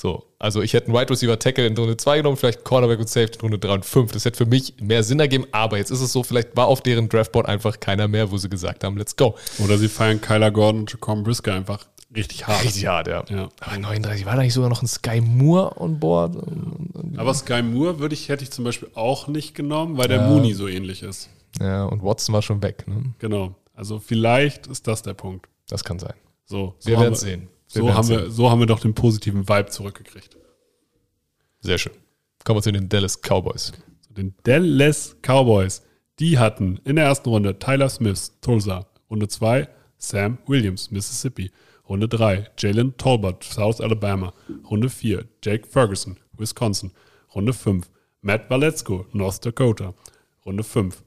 [0.00, 0.26] So.
[0.38, 3.08] Also, ich hätte einen Wide Receiver Tackle in Runde 2 genommen, vielleicht einen Cornerback und
[3.08, 4.12] Safety in Runde 3 und 5.
[4.12, 6.82] Das hätte für mich mehr Sinn ergeben, aber jetzt ist es so, vielleicht war auf
[6.82, 9.34] deren Draftboard einfach keiner mehr, wo sie gesagt haben, let's go.
[9.58, 11.84] Oder sie feiern Kyler Gordon und Jacob Brisker einfach
[12.14, 12.62] richtig hart.
[12.62, 13.24] Richtig hart, ja.
[13.28, 13.48] Ja.
[13.58, 16.36] Aber 39, war da nicht sogar noch ein Sky Moore on board?
[17.16, 20.28] Aber Sky Moore würde ich, hätte ich zum Beispiel auch nicht genommen, weil der Ja.
[20.28, 21.28] Mooney so ähnlich ist.
[21.60, 23.14] Ja, und Watson war schon weg, ne?
[23.18, 23.56] Genau.
[23.74, 25.48] Also vielleicht ist das der Punkt.
[25.68, 26.14] Das kann sein.
[26.44, 27.48] So, so Wir haben werden's sehen.
[27.72, 30.36] Wir So haben, wir, so haben wir doch den positiven Vibe zurückgekriegt.
[31.60, 31.92] Sehr schön.
[32.44, 33.72] Kommen wir zu den Dallas Cowboys.
[34.00, 35.82] So, den Dallas Cowboys,
[36.18, 38.86] die hatten in der ersten Runde Tyler Smith, Tulsa.
[39.10, 41.50] Runde 2 Sam Williams, Mississippi.
[41.88, 44.32] Runde 3 Jalen Talbot, South Alabama.
[44.70, 46.92] Runde 4 Jake Ferguson, Wisconsin.
[47.34, 47.90] Runde 5
[48.22, 49.94] Matt Valesco, North Dakota.
[50.44, 51.02] Runde 5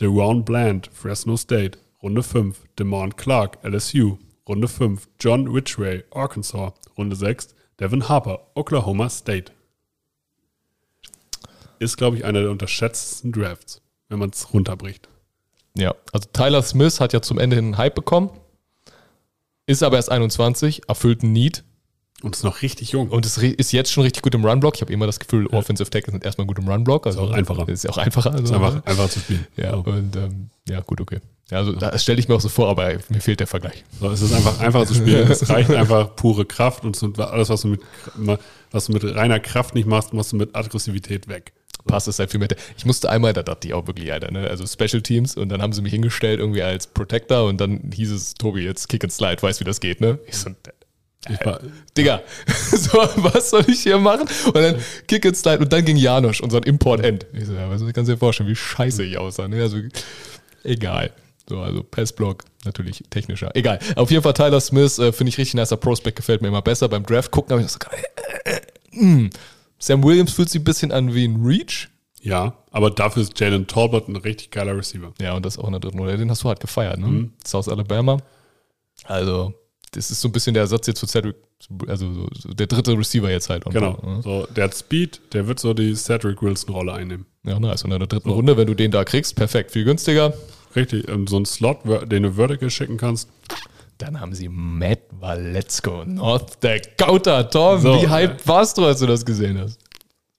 [0.00, 1.78] Deron Bland, Fresno State.
[2.02, 4.18] Runde 5 Demond Clark, LSU.
[4.48, 6.72] Runde 5 John Ridgway, Arkansas.
[6.96, 9.52] Runde 6 Devin Harper, Oklahoma State.
[11.78, 15.08] Ist, glaube ich, einer der unterschätztesten Drafts, wenn man es runterbricht.
[15.76, 18.30] Ja, also Tyler Smith hat ja zum Ende hin einen Hype bekommen,
[19.66, 21.64] ist aber erst 21, erfüllt ein Need
[22.22, 23.08] Und ist noch richtig jung.
[23.10, 24.74] und ist, ri- ist jetzt schon richtig gut im Runblock.
[24.76, 27.06] Ich habe immer das Gefühl, Offensive Tackles sind erstmal gut im Runblock.
[27.06, 27.68] Also auch einfacher.
[27.68, 28.32] Ist ja auch einfacher.
[28.32, 29.46] Also, ist einfach, einfach zu spielen.
[29.56, 29.78] ja, So.
[29.84, 31.18] und ähm, ja, gut, okay.
[31.50, 33.84] Ja, also das stelle ich mir auch so vor, aber mir fehlt der Vergleich.
[34.00, 35.28] So, es ist einfach einfacher zu spielen.
[35.30, 37.80] Es reicht einfach pure Kraft und so alles, was du mit,
[38.72, 41.52] was du mit reiner Kraft nicht machst, machst du mit Aggressivität weg.
[41.86, 42.48] Passt es halt viel mehr.
[42.76, 44.48] Ich musste einmal, da dachte ich auch wirklich, Alter, ne?
[44.48, 48.10] also Special Teams und dann haben sie mich hingestellt irgendwie als Protector und dann hieß
[48.10, 50.18] es, Tobi, jetzt Kick and Slide, weißt wie das geht, ne?
[50.26, 50.50] Ich so,
[51.44, 51.60] war,
[51.96, 52.22] Digga,
[52.70, 54.28] so, was soll ich hier machen?
[54.46, 57.26] Und dann Kick and Slide und dann ging Janosch, unser Import-End.
[57.32, 59.48] Ich so, ja, was kannst du dir vorstellen, wie scheiße ich aussah.
[59.48, 59.62] Ne?
[59.62, 59.78] Also,
[60.64, 61.12] egal.
[61.48, 63.50] So, also Passblock, natürlich technischer.
[63.54, 63.78] Egal.
[63.94, 66.88] Auf jeden Fall Tyler Smith, äh, finde ich richtig nicer Prospect, gefällt mir immer besser.
[66.88, 67.78] Beim Draft gucken habe ich so,
[68.44, 69.30] äh, äh, mm.
[69.78, 71.88] Sam Williams fühlt sich ein bisschen an wie ein Reach.
[72.20, 75.12] Ja, aber dafür ist Jalen Talbot ein richtig geiler Receiver.
[75.20, 76.16] Ja, und das auch in der dritten Runde.
[76.16, 77.30] Den hast du halt gefeiert, ne?
[77.46, 78.18] South Alabama.
[79.04, 79.54] Also,
[79.96, 81.36] das ist so ein bisschen der Ersatz jetzt für Cedric,
[81.88, 83.64] also so, so der dritte Receiver jetzt halt.
[83.64, 83.98] Genau.
[84.04, 84.20] ne?
[84.22, 87.24] So, der hat Speed, der wird so die Cedric Wilson-Rolle einnehmen.
[87.44, 87.82] Ja, nice.
[87.84, 89.70] Und in der dritten Runde, wenn du den da kriegst, perfekt.
[89.70, 90.34] Viel günstiger.
[90.74, 91.78] Richtig, so ein Slot,
[92.10, 93.30] den du Vertical schicken kannst.
[93.96, 97.44] Dann haben sie Matt Valetzko, North Dakota.
[97.44, 99.78] Tom, So, wie hyped warst du, als du das gesehen hast?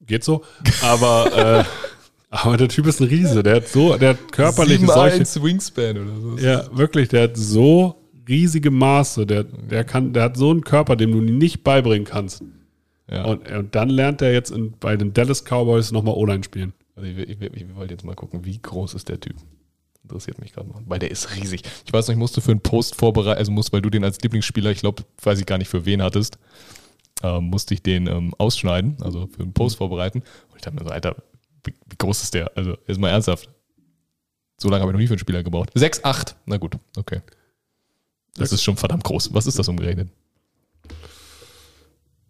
[0.01, 0.43] Geht so.
[0.83, 1.63] Aber, äh,
[2.29, 3.41] aber der Typ ist ein Riese.
[3.41, 5.23] Der hat so, der hat körperlich solche.
[5.23, 6.37] 7-1 Wingspan oder so.
[6.37, 7.95] Ja, wirklich, der hat so
[8.27, 9.25] riesige Maße.
[9.25, 12.43] Der, der, kann, der hat so einen Körper, dem du ihn nicht beibringen kannst.
[13.09, 13.25] Ja.
[13.25, 16.73] Und, und dann lernt er jetzt in, bei den Dallas Cowboys nochmal O-Line spielen.
[16.95, 19.35] Also ich, ich, ich wollte jetzt mal gucken, wie groß ist der Typ?
[20.03, 20.81] Interessiert mich gerade mal.
[20.85, 21.61] Weil der ist riesig.
[21.85, 24.19] Ich weiß noch, ich musste für einen Post vorbereiten, also musste, weil du den als
[24.21, 26.37] Lieblingsspieler, ich glaube, weiß ich gar nicht für wen hattest,
[27.23, 30.19] ähm, musste ich den ähm, ausschneiden, also für einen Post vorbereiten.
[30.19, 31.15] Und ich dachte mir so, Alter,
[31.63, 32.51] wie, wie groß ist der?
[32.55, 33.49] Also, jetzt mal ernsthaft.
[34.59, 35.75] So lange habe ich noch nie für einen Spieler gebraucht.
[35.75, 36.35] 6'8.
[36.45, 37.21] Na gut, okay.
[38.37, 39.33] Das ist schon verdammt groß.
[39.33, 40.09] Was ist das umgerechnet?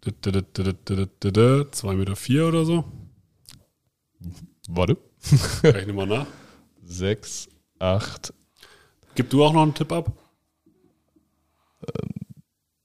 [0.04, 2.84] 2,4 Meter vier oder so.
[4.68, 4.96] Warte.
[5.62, 6.26] Rechne mal nach.
[6.84, 8.32] 6, 8.
[9.14, 10.12] Gib du auch noch einen Tipp ab?
[11.82, 12.10] Ähm.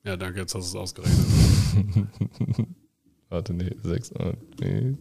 [0.03, 1.25] Ja, danke, jetzt hast du es ausgerechnet.
[3.29, 4.11] Warte, nee, 6,
[4.59, 4.97] nee.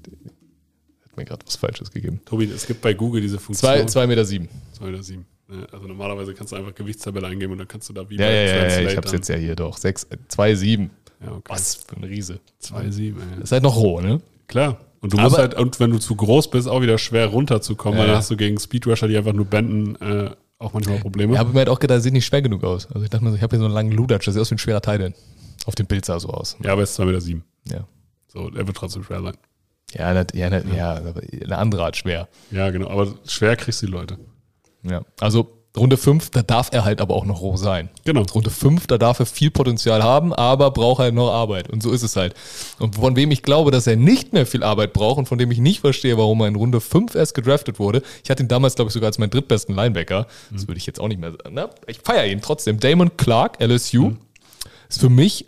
[1.04, 2.20] Hat mir gerade was Falsches gegeben.
[2.24, 3.70] Tobi, es gibt bei Google diese Funktion.
[3.72, 4.24] 2,7 Meter.
[4.24, 4.48] Sieben.
[4.78, 5.02] 2,7 Meter.
[5.02, 5.26] sieben.
[5.48, 8.26] Ja, Also normalerweise kannst du einfach Gewichtstabelle eingeben und dann kannst du da wie Ja,
[8.26, 9.76] ja, ja, ja, Translate ich hab's jetzt ja hier doch.
[9.76, 10.88] 6, 2,7.
[11.24, 11.42] Ja, okay.
[11.48, 12.40] Was für ein Riese.
[12.62, 13.12] 2,7, ey.
[13.36, 14.20] Das ist halt noch roh, ne?
[14.48, 14.78] Klar.
[15.00, 17.96] Und du musst Aber- halt, und wenn du zu groß bist, auch wieder schwer runterzukommen,
[17.96, 18.18] Ja, weil dann ja.
[18.20, 21.34] hast du gegen Speedrusher, die einfach nur benden, äh, auch manchmal Probleme.
[21.34, 22.86] Ja, aber mir hat auch gedacht, das sieht nicht schwer genug aus.
[22.86, 24.50] Also ich dachte mir so, ich habe hier so einen langen Ludatsch, das sieht aus
[24.50, 25.12] wie ein schwerer Teil.
[25.66, 26.56] Auf dem Bild sah so aus.
[26.62, 27.20] Ja, aber es ist 2,7 Meter.
[27.20, 27.44] Sieben.
[27.68, 27.86] Ja.
[28.28, 29.36] So, er wird trotzdem schwer sein.
[29.94, 32.28] Ja, das, ja, das, ja, aber eine andere Art schwer.
[32.50, 32.88] Ja, genau.
[32.88, 34.18] Aber schwer kriegst du die Leute.
[34.82, 35.02] Ja.
[35.20, 37.88] Also Runde 5, da darf er halt aber auch noch roh sein.
[38.04, 38.22] Genau.
[38.22, 41.70] Runde 5, da darf er viel Potenzial haben, aber braucht halt noch Arbeit.
[41.70, 42.34] Und so ist es halt.
[42.78, 45.50] Und von wem ich glaube, dass er nicht mehr viel Arbeit braucht und von dem
[45.50, 48.02] ich nicht verstehe, warum er in Runde 5 erst gedraftet wurde.
[48.22, 50.26] Ich hatte ihn damals, glaube ich, sogar als meinen drittbesten Linebacker.
[50.50, 51.50] Das würde ich jetzt auch nicht mehr sagen.
[51.52, 52.78] Na, ich feiere ihn trotzdem.
[52.78, 54.12] Damon Clark, LSU,
[54.90, 55.46] ist für mich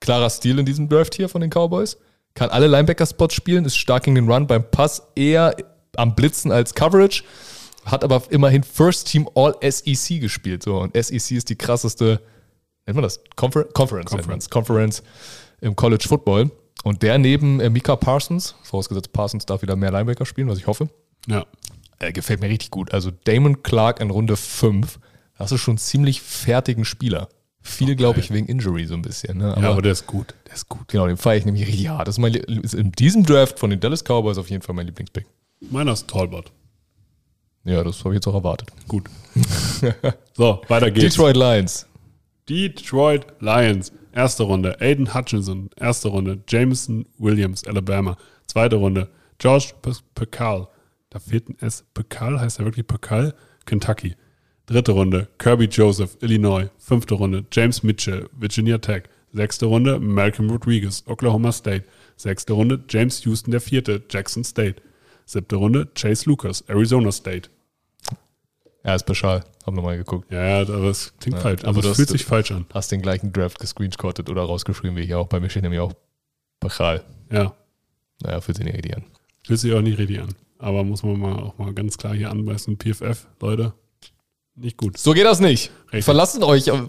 [0.00, 1.96] klarer Stil in diesem Draft hier von den Cowboys.
[2.34, 5.56] Kann alle Linebacker-Spots spielen, ist stark gegen den Run beim Pass, eher
[5.96, 7.22] am Blitzen als Coverage
[7.86, 10.62] hat aber immerhin First Team All SEC gespielt.
[10.62, 10.78] So.
[10.80, 12.20] Und SEC ist die krasseste,
[12.86, 13.20] nennt man das?
[13.36, 14.26] Confer Conference.
[14.26, 14.50] Man's.
[14.50, 15.02] Conference
[15.60, 16.50] im College Football.
[16.84, 20.66] Und der neben äh, Mika Parsons, vorausgesetzt Parsons darf wieder mehr Linebacker spielen, was ich
[20.66, 20.88] hoffe,
[21.26, 21.46] Ja.
[21.98, 22.92] äh, gefällt mir richtig gut.
[22.92, 24.98] Also Damon Clark in Runde 5,
[25.36, 27.28] da hast du schon einen ziemlich fertigen Spieler.
[27.62, 29.38] Viel, glaube ich, wegen Injury so ein bisschen.
[29.38, 29.56] Ne?
[29.60, 30.34] ja, aber der ist gut.
[30.46, 30.86] Der ist gut.
[30.86, 32.06] genau, den feiere ich nämlich richtig hart.
[32.06, 34.86] Das ist, mein, ist in diesem Draft von den Dallas Cowboys auf jeden Fall mein
[34.86, 35.26] Lieblingspick.
[35.70, 36.52] Meiner ist Talbot.
[37.66, 38.70] Ja, das habe ich jetzt auch erwartet.
[38.86, 39.08] Gut.
[40.34, 41.14] so, weiter geht's.
[41.14, 41.86] Detroit Lions.
[42.48, 43.92] Detroit Lions.
[44.12, 44.80] Erste Runde.
[44.80, 45.68] Aiden Hutchinson.
[45.76, 46.38] Erste Runde.
[46.48, 48.16] Jameson Williams, Alabama.
[48.46, 49.08] Zweite Runde.
[49.40, 50.68] Josh Pe- Pekal.
[51.10, 51.84] Da fehlt ein S.
[51.92, 53.34] Pekal heißt er wirklich Pekal?
[53.66, 54.14] Kentucky.
[54.66, 55.28] Dritte Runde.
[55.38, 56.68] Kirby Joseph, Illinois.
[56.78, 57.44] Fünfte Runde.
[57.52, 59.04] James Mitchell, Virginia Tech.
[59.32, 59.98] Sechste Runde.
[59.98, 61.84] Malcolm Rodriguez, Oklahoma State.
[62.16, 62.84] Sechste Runde.
[62.88, 64.76] James Houston, der vierte, Jackson State.
[65.26, 65.88] Siebte Runde.
[65.94, 67.50] Chase Lucas, Arizona State.
[68.86, 69.44] Ja, ist Beschal.
[69.66, 70.30] Hab nochmal geguckt.
[70.30, 71.64] Ja, ja, aber es klingt Ja, falsch.
[71.64, 72.66] aber Also es hast- fühlt sich falsch an.
[72.72, 75.26] Hast den gleichen Draft gescreenshottet oder rausgeschrieben wie ich auch.
[75.26, 75.92] Bei mir steht nämlich auch
[76.60, 77.02] Beschal.
[77.30, 77.52] Ja.
[78.22, 79.04] Naja, fühlt sich nicht richtig an.
[79.44, 80.34] Fühlt sich auch nicht richtig an.
[80.58, 82.76] Aber muss man mal auch mal ganz klar hier anbeißen.
[82.78, 83.72] PFF, Leute,
[84.54, 84.96] nicht gut.
[84.96, 85.70] So geht das nicht.
[85.90, 86.66] Wir verlassen euch.
[86.66, 86.88] Wir,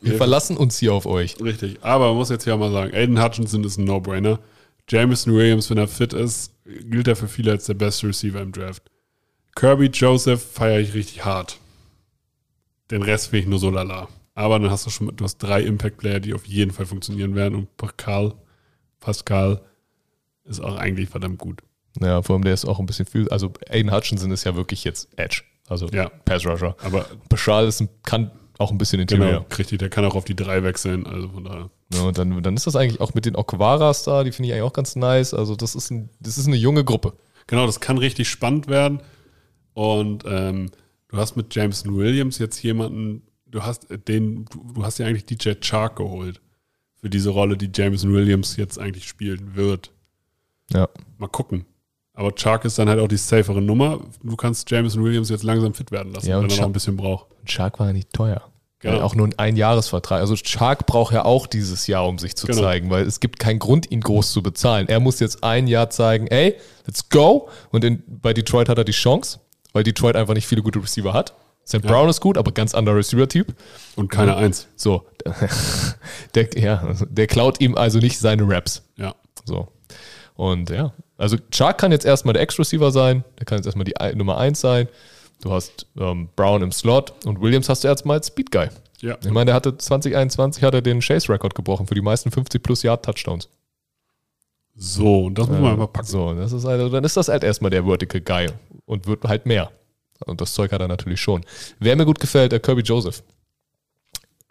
[0.00, 1.36] wir, verlassen uns hier auf euch.
[1.40, 1.78] Richtig.
[1.82, 4.40] Aber man muss jetzt hier mal sagen, Aiden Hutchinson ist ein No-Brainer.
[4.88, 8.52] Jameson Williams, wenn er fit ist, gilt er für viele als der beste Receiver im
[8.52, 8.82] Draft.
[9.56, 11.58] Kirby Joseph feiere ich richtig hart.
[12.90, 14.06] Den Rest finde ich nur so lala.
[14.34, 17.54] Aber dann hast du schon, du hast drei Impact-Player, die auf jeden Fall funktionieren werden.
[17.54, 18.34] Und Pascal,
[19.00, 19.62] Pascal
[20.44, 21.62] ist auch eigentlich verdammt gut.
[22.00, 23.28] Ja, vor allem der ist auch ein bisschen viel.
[23.30, 25.42] Also Aiden Hutchinson ist ja wirklich jetzt Edge.
[25.68, 26.10] Also Ja.
[26.26, 26.76] Pass Rusher.
[26.84, 29.26] Aber Beschal ist ein, kann auch ein bisschen Interior.
[29.26, 31.06] genau, richtig, der kann auch auf die drei wechseln.
[31.06, 31.70] Also von daher.
[31.94, 34.52] Ja, und dann, dann ist das eigentlich auch mit den Okwaras da, die finde ich
[34.52, 35.32] eigentlich auch ganz nice.
[35.32, 37.14] Also das ist, ein, das ist eine junge Gruppe.
[37.46, 39.00] Genau, das kann richtig spannend werden.
[39.76, 40.70] Und ähm,
[41.08, 45.26] du hast mit Jameson Williams jetzt jemanden, du hast den, du, du hast ja eigentlich
[45.26, 46.40] DJ Chark geholt
[46.98, 49.90] für diese Rolle, die Jameson Williams jetzt eigentlich spielen wird.
[50.72, 50.88] Ja.
[51.18, 51.66] Mal gucken.
[52.14, 54.00] Aber Chark ist dann halt auch die safere Nummer.
[54.22, 56.72] Du kannst Jameson Williams jetzt langsam fit werden lassen, Ja, wenn er Chuck- noch ein
[56.72, 57.26] bisschen braucht.
[57.38, 58.40] Und Shark war ja nicht teuer.
[58.78, 59.00] Genau.
[59.02, 60.20] Auch nur ein Einjahresvertrag.
[60.20, 62.62] Also Shark braucht ja auch dieses Jahr, um sich zu Genau.
[62.62, 64.88] zeigen, weil es gibt keinen Grund, ihn groß zu bezahlen.
[64.88, 67.50] Er muss jetzt ein Jahr zeigen, ey, let's go.
[67.72, 69.40] Und in, bei Detroit hat er die Chance,
[69.76, 71.34] weil Detroit einfach nicht viele gute Receiver hat.
[71.68, 71.82] St.
[71.82, 73.54] Brown ist gut, aber ganz anderer Receiver-Typ.
[73.94, 74.68] Und keine Eins.
[74.74, 75.04] So,
[76.34, 78.82] der, ja, der klaut ihm also nicht seine Raps.
[78.96, 79.14] Ja.
[79.44, 79.68] So.
[80.34, 83.94] Und ja, also Chark kann jetzt erstmal der Ex-Receiver sein, der kann jetzt erstmal die
[84.16, 84.88] Nummer 1 sein.
[85.42, 88.68] Du hast ähm, Brown im Slot und Williams hast du erstmal als Speed Guy.
[89.02, 89.18] Ja.
[89.22, 92.82] Ich meine, der hatte 2021 hat er den Chase-Rekord gebrochen für die meisten 50 plus
[92.82, 93.50] Yard Touchdowns.
[94.76, 96.06] So, und das muss man einfach packen.
[96.06, 98.48] So, das ist halt, dann ist das halt erstmal der Vertical Guy
[98.84, 99.70] und wird halt mehr.
[100.26, 101.44] Und das Zeug hat er natürlich schon.
[101.78, 103.22] Wer mir gut gefällt, der Kirby Joseph.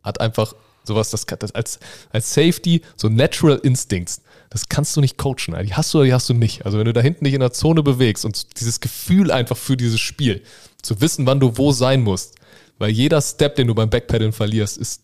[0.03, 1.79] Hat einfach sowas, das, das als,
[2.11, 4.21] als Safety, so Natural Instincts.
[4.49, 5.55] Das kannst du nicht coachen.
[5.63, 6.65] Die hast du oder die hast du nicht.
[6.65, 9.75] Also wenn du da hinten dich in der Zone bewegst und dieses Gefühl einfach für
[9.75, 10.43] dieses Spiel,
[10.81, 12.35] zu wissen, wann du wo sein musst.
[12.77, 15.01] Weil jeder Step, den du beim Backpedalen verlierst, ist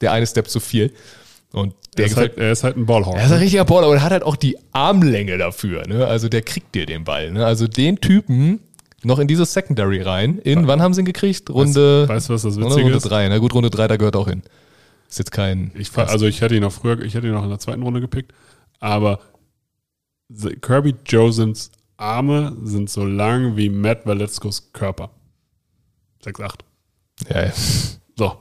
[0.00, 0.92] der eine Step zu viel.
[1.52, 3.16] Und der Er ist, halt, er ist halt ein Ballhawk.
[3.16, 5.86] er ist ein richtiger Baller, aber er hat halt auch die Armlänge dafür.
[5.86, 6.06] Ne?
[6.06, 7.30] Also der kriegt dir den Ball.
[7.30, 7.44] Ne?
[7.44, 8.60] Also den Typen
[9.02, 10.38] noch in dieses Secondary rein.
[10.38, 11.48] In, wann haben sie ihn gekriegt?
[11.50, 13.04] Runde, weißt du, was das Runde, Witzige Runde ist?
[13.08, 13.28] 3.
[13.28, 14.42] Na gut, Runde 3, da gehört auch hin.
[15.08, 15.70] Ist jetzt kein.
[15.74, 18.00] Ich, also ich hätte ihn noch früher, ich hätte ihn noch in der zweiten Runde
[18.00, 18.32] gepickt,
[18.78, 19.20] aber
[20.60, 25.10] Kirby Josephs Arme sind so lang wie Matt Valescos Körper.
[26.24, 26.50] 6'8.
[27.30, 27.52] ja, ja.
[28.16, 28.36] So.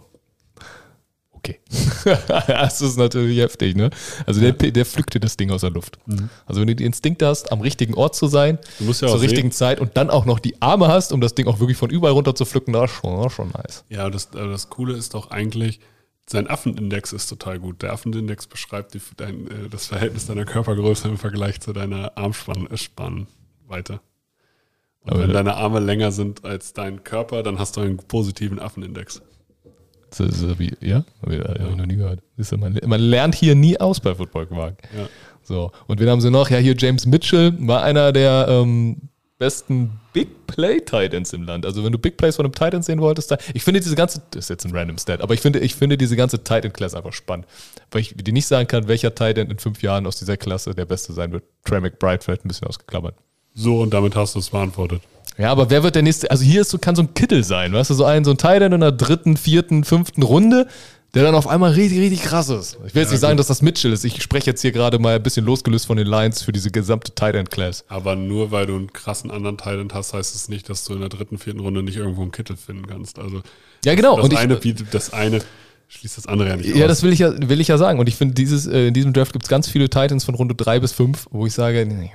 [1.48, 1.60] Okay.
[2.48, 3.90] das ist natürlich heftig, ne?
[4.26, 5.98] Also der, der pflückt dir das Ding aus der Luft.
[6.46, 9.22] Also wenn du die Instinkte hast, am richtigen Ort zu sein, Du musst ja zur
[9.22, 11.90] richtigen Zeit und dann auch noch die Arme hast, um das Ding auch wirklich von
[11.90, 13.86] überall runter zu pflücken, das ist schon, das ist schon nice.
[13.90, 15.80] Ja, das, äh, das Coole ist doch eigentlich,
[16.30, 17.82] sein Affenindex ist total gut.
[17.82, 23.28] Der Affenindex beschreibt die, dein, äh, das Verhältnis deiner Körpergröße im Vergleich zu deiner Armspannweite.
[25.02, 28.60] Und Aber wenn deine Arme länger sind als dein Körper, dann hast du einen positiven
[28.60, 29.22] Affenindex.
[30.10, 31.04] Das ist so wie, ja?
[31.22, 32.22] Hab ich, hab ich noch nie gehört.
[32.38, 34.76] Du, man, man lernt hier nie aus bei Footballquark.
[34.96, 35.08] Ja.
[35.44, 35.72] So.
[35.88, 36.50] Und wen haben sie noch?
[36.50, 41.66] Ja, hier James Mitchell war einer der ähm, besten Big Play Titans im Land.
[41.66, 44.22] Also wenn du Big Plays von einem Titan sehen wolltest, da, ich finde diese ganze,
[44.32, 46.96] das ist jetzt ein random Stat, aber ich finde, ich finde diese ganze Titan Class
[46.96, 47.46] einfach spannend.
[47.92, 50.86] Weil ich dir nicht sagen kann, welcher Titan in fünf Jahren aus dieser Klasse der
[50.86, 51.44] beste sein wird.
[51.64, 53.16] Trey McBride vielleicht ein bisschen ausgeklammert.
[53.54, 55.02] So, und damit hast du es beantwortet.
[55.38, 56.32] Ja, aber wer wird der nächste?
[56.32, 58.38] Also hier ist so, kann so ein Kittel sein, weißt du, so ein, so ein
[58.38, 60.68] Titan in der dritten, vierten, fünften Runde,
[61.14, 62.78] der dann auf einmal richtig, richtig krass ist.
[62.86, 64.04] Ich will jetzt nicht sagen, dass das Mitchell ist.
[64.04, 67.12] Ich spreche jetzt hier gerade mal ein bisschen losgelöst von den Lions für diese gesamte
[67.14, 67.86] Titan-Class.
[67.88, 71.00] Aber nur weil du einen krassen anderen Talent hast, heißt es nicht, dass du in
[71.00, 73.20] der dritten, vierten Runde nicht irgendwo einen Kittel finden kannst.
[73.20, 73.42] Also
[73.86, 74.16] Ja, genau.
[74.18, 75.40] das, Und ich, eine, bietet- das eine
[75.88, 76.90] schließt das andere ja nicht ja, aus.
[76.90, 78.00] das will ich ja, will ich ja sagen.
[78.00, 80.56] Und ich finde, dieses, äh, in diesem Draft gibt es ganz viele Titans von Runde
[80.56, 82.12] 3 bis 5, wo ich sage, nee,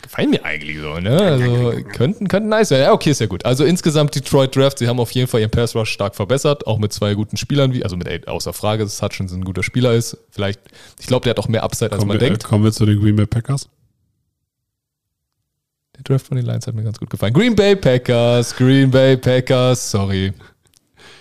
[0.00, 1.20] gefallen mir eigentlich so, ne?
[1.20, 2.80] Also könnten, könnten nice sein.
[2.80, 3.44] Ja, okay, ist ja gut.
[3.44, 6.78] Also insgesamt Detroit Draft, sie haben auf jeden Fall ihren Pass Rush stark verbessert, auch
[6.78, 10.16] mit zwei guten Spielern, wie, also mit außer Frage, dass Hutchinson ein guter Spieler ist.
[10.30, 10.60] Vielleicht,
[11.00, 12.44] ich glaube, der hat auch mehr Upside, als kommen, man wir, äh, denkt.
[12.44, 13.68] kommen wir zu den Green Bay Packers.
[15.96, 17.32] Der Draft von den Lions hat mir ganz gut gefallen.
[17.32, 20.32] Green Bay Packers, Green Bay Packers, sorry.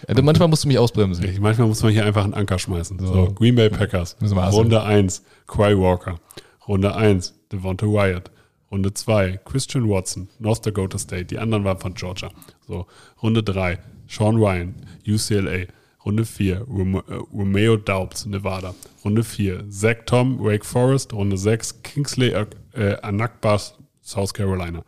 [0.08, 1.24] Ja, manchmal musst du mich ausbremsen.
[1.26, 3.00] Ich, manchmal muss man hier einfach einen Anker schmeißen.
[3.00, 4.16] So, Green Bay Packers.
[4.22, 6.20] Runde 1, Quay Walker.
[6.68, 8.32] Runde 1, Devonta Wyatt.
[8.72, 11.26] Runde 2, Christian Watson, North Dakota State.
[11.26, 12.32] Die anderen waren von Georgia.
[12.66, 12.88] So,
[13.22, 15.66] Runde 3, Sean Ryan, UCLA.
[16.06, 18.74] Runde 4, Rom äh, Romeo Daubs, Nevada.
[19.04, 21.14] Runde 4, Zach Tom, Wake Forest.
[21.14, 22.32] Runde 6, Kingsley
[22.74, 24.84] äh, Anakbas, South Carolina.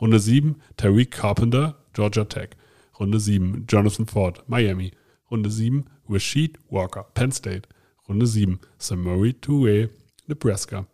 [0.00, 2.50] Runde 7, Tariq Carpenter, Georgia Tech.
[2.98, 4.92] Runde 7, Jonathan Ford, Miami.
[5.30, 7.68] Runde 7, Rashid Walker, Penn State.
[8.08, 9.90] Runde 7, Samori Toure,
[10.28, 10.86] Nebraska.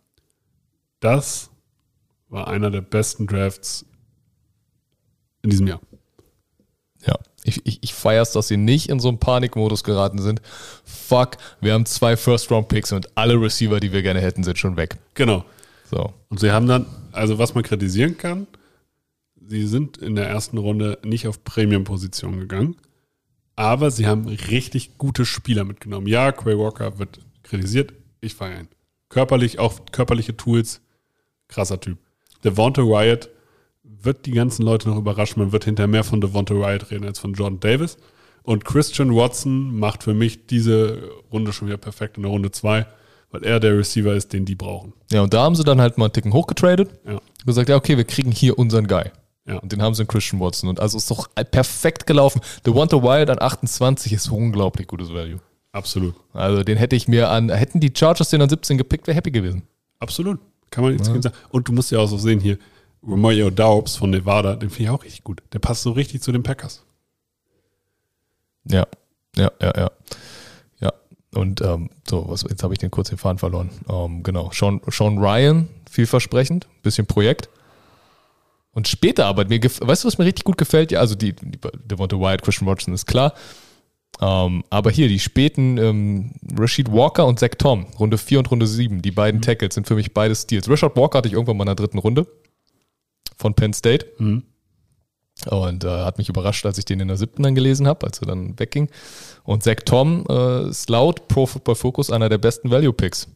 [0.99, 1.50] Das
[2.31, 3.85] war einer der besten Drafts
[5.43, 5.81] in diesem Jahr.
[7.05, 10.41] Ja, ich, ich, ich feier's, dass sie nicht in so einen Panikmodus geraten sind.
[10.83, 14.97] Fuck, wir haben zwei First-Round-Picks und alle Receiver, die wir gerne hätten, sind schon weg.
[15.13, 15.43] Genau.
[15.89, 16.13] So.
[16.29, 18.47] Und sie haben dann, also was man kritisieren kann,
[19.45, 22.77] sie sind in der ersten Runde nicht auf Premium-Position gegangen,
[23.55, 26.07] aber sie haben richtig gute Spieler mitgenommen.
[26.07, 28.67] Ja, Quay Walker wird kritisiert, ich feiere ihn.
[29.09, 30.81] Körperlich, auch körperliche Tools,
[31.49, 31.97] krasser Typ.
[32.43, 33.29] Devonta Wyatt
[33.83, 35.41] wird die ganzen Leute noch überraschen.
[35.41, 37.97] Man wird hinterher mehr von Devonta Wyatt reden als von Jordan Davis.
[38.43, 42.87] Und Christian Watson macht für mich diese Runde schon wieder perfekt in der Runde 2,
[43.29, 44.93] weil er der Receiver ist, den die brauchen.
[45.11, 46.89] Ja, und da haben sie dann halt mal einen Ticken hochgetradet.
[47.07, 47.21] Ja.
[47.45, 49.11] Gesagt, ja, okay, wir kriegen hier unseren Guy.
[49.45, 49.57] Ja.
[49.57, 50.69] Und den haben sie in Christian Watson.
[50.69, 52.41] Und also ist doch perfekt gelaufen.
[52.65, 55.39] The Wonder Wild an 28 ist unglaublich gutes Value.
[55.71, 56.15] Absolut.
[56.33, 59.31] Also den hätte ich mir an, hätten die Chargers den an 17 gepickt, wäre happy
[59.31, 59.63] gewesen.
[59.99, 60.39] Absolut.
[60.71, 61.21] Kann man nichts Ja.
[61.21, 61.35] sagen.
[61.49, 62.57] Und du musst ja auch so sehen hier,
[63.05, 65.41] Romeo Daubs von Nevada, den finde ich auch richtig gut.
[65.53, 66.83] Der passt so richtig zu den Packers.
[68.65, 68.85] Ja,
[69.35, 69.91] ja, ja, ja.
[70.79, 70.93] Ja,
[71.33, 73.69] und ähm, so, was, jetzt habe ich den kurz den Faden verloren.
[73.89, 77.49] Ähm, genau, Sean, Sean Ryan, vielversprechend, bisschen Projekt.
[78.73, 80.91] Und später aber, mir weißt du, was mir richtig gut gefällt?
[80.91, 83.33] Ja, also die, die Devonta Wyatt, Christian Watson ist klar.
[84.19, 88.67] Ähm, aber hier, die späten ähm, Rashid Walker und Zach Tom, Runde 4 und Runde
[88.67, 90.69] 7, die beiden Tackles sind für mich beide Steals.
[90.69, 92.27] Rashad Walker hatte ich irgendwann mal in der dritten Runde
[93.37, 94.05] von Penn State.
[94.19, 94.43] Mhm.
[95.49, 98.19] Und äh, hat mich überrascht, als ich den in der siebten dann gelesen habe, als
[98.19, 98.89] er dann wegging.
[99.43, 103.27] Und Zach Tom äh, ist laut Pro Football Focus einer der besten Value Picks.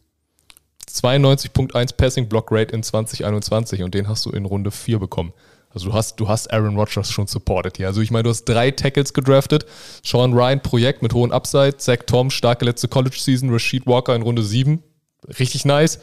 [0.88, 5.32] 92.1 Passing Block Rate in 2021 und den hast du in Runde 4 bekommen.
[5.76, 7.86] Also du hast, du hast Aaron Rodgers schon supported hier.
[7.86, 9.66] Also ich meine, du hast drei Tackles gedraftet.
[10.02, 11.76] Sean Ryan, Projekt mit hohen Upside.
[11.76, 13.50] Zach Tom, starke letzte College-Season.
[13.50, 14.82] Rashid Walker in Runde 7.
[15.38, 15.98] Richtig nice.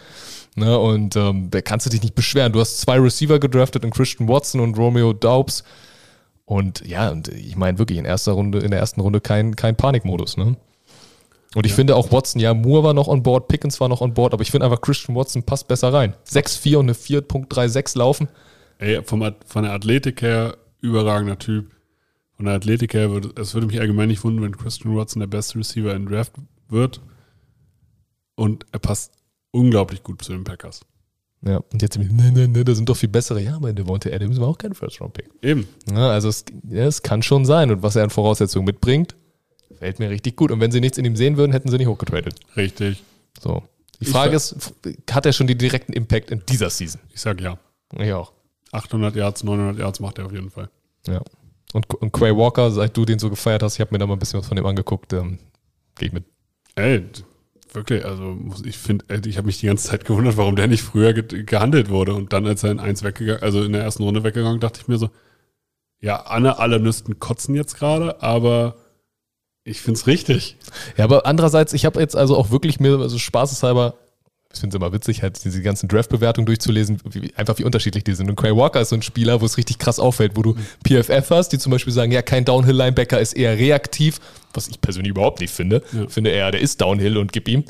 [0.56, 2.54] Ne, und ähm, da kannst du dich nicht beschweren.
[2.54, 5.64] Du hast zwei Receiver gedraftet in Christian Watson und Romeo Daubs.
[6.46, 9.76] Und ja, und ich meine wirklich in erster Runde, in der ersten Runde kein, kein
[9.76, 10.56] Panikmodus, ne?
[11.56, 14.14] Und ich finde auch Watson, ja, Moore war noch on board, Pickens war noch on
[14.14, 16.14] board, aber ich finde einfach Christian Watson passt besser rein.
[16.30, 18.28] 6-4 und eine 4.36 laufen.
[18.84, 21.72] Ey, vom, von der Athletik her, überragender Typ.
[22.36, 25.28] Von der Athletik her, würde, es würde mich allgemein nicht wundern, wenn Christian Watson der
[25.28, 26.34] beste Receiver in Draft
[26.67, 27.00] wird.
[28.36, 29.13] Und er passt
[29.52, 30.82] unglaublich gut zu den Packers.
[31.46, 33.41] Ja, und jetzt, ne, ne, ne, da sind doch viel bessere.
[33.41, 35.30] Ja, aber Devonta Adams war auch kein First-Round-Pick.
[35.41, 35.67] Eben.
[35.91, 37.69] Ja, also es, ja, es kann schon sein.
[37.72, 39.15] Und was er an Voraussetzungen mitbringt,
[39.78, 40.52] fällt mir richtig gut.
[40.52, 42.36] Und wenn sie nichts in ihm sehen würden, hätten sie nicht hochgetradet.
[42.58, 43.04] Richtig.
[43.41, 43.63] So.
[44.00, 44.74] Die Ich Frage ver- ist,
[45.12, 47.00] hat er schon den direkten Impact in dieser Season?
[47.13, 47.58] Ich sag ja.
[47.98, 48.33] Ich auch.
[48.74, 50.70] 800 Yards, 900 Yards macht er auf jeden Fall.
[51.08, 51.22] Ja.
[51.74, 54.14] Und, und Quay Walker, seit du den so gefeiert hast, ich habe mir da mal
[54.14, 55.40] ein bisschen was von dem angeguckt, ähm,
[55.96, 56.24] gehe ich mit.
[56.76, 57.04] Ey,
[57.74, 61.14] wirklich, also ich finde, ich habe mich die ganze Zeit gewundert, warum der nicht früher
[61.14, 62.14] ge gehandelt wurde.
[62.14, 64.88] Und dann, als er in eins weggegangen, also in der ersten Runde weggegangen, dachte ich
[64.88, 65.10] mir so,
[66.00, 68.76] ja, alle, alle müssten kotzen jetzt gerade, aber
[69.64, 70.58] ich finde es richtig.
[70.98, 73.96] Ja, aber andererseits, ich habe jetzt also auch wirklich mir, also spaßeshalber,
[74.54, 78.13] ich finde es immer witzig, halt diese ganzen Draft-Bewertungen durchzulesen, wie, einfach wie unterschiedlich die
[78.13, 78.30] sind.
[78.30, 80.56] Und Quay Walker ist so ein Spieler, wo es richtig krass auffällt, wo du
[80.88, 84.20] PFF hast, die zum Beispiel sagen, ja, kein Downhill-Linebacker ist eher reaktiv,
[84.54, 85.82] was ich persönlich überhaupt nicht finde.
[85.92, 86.08] Ja.
[86.08, 87.63] Finde eher, der ist Downhill und gib ihm.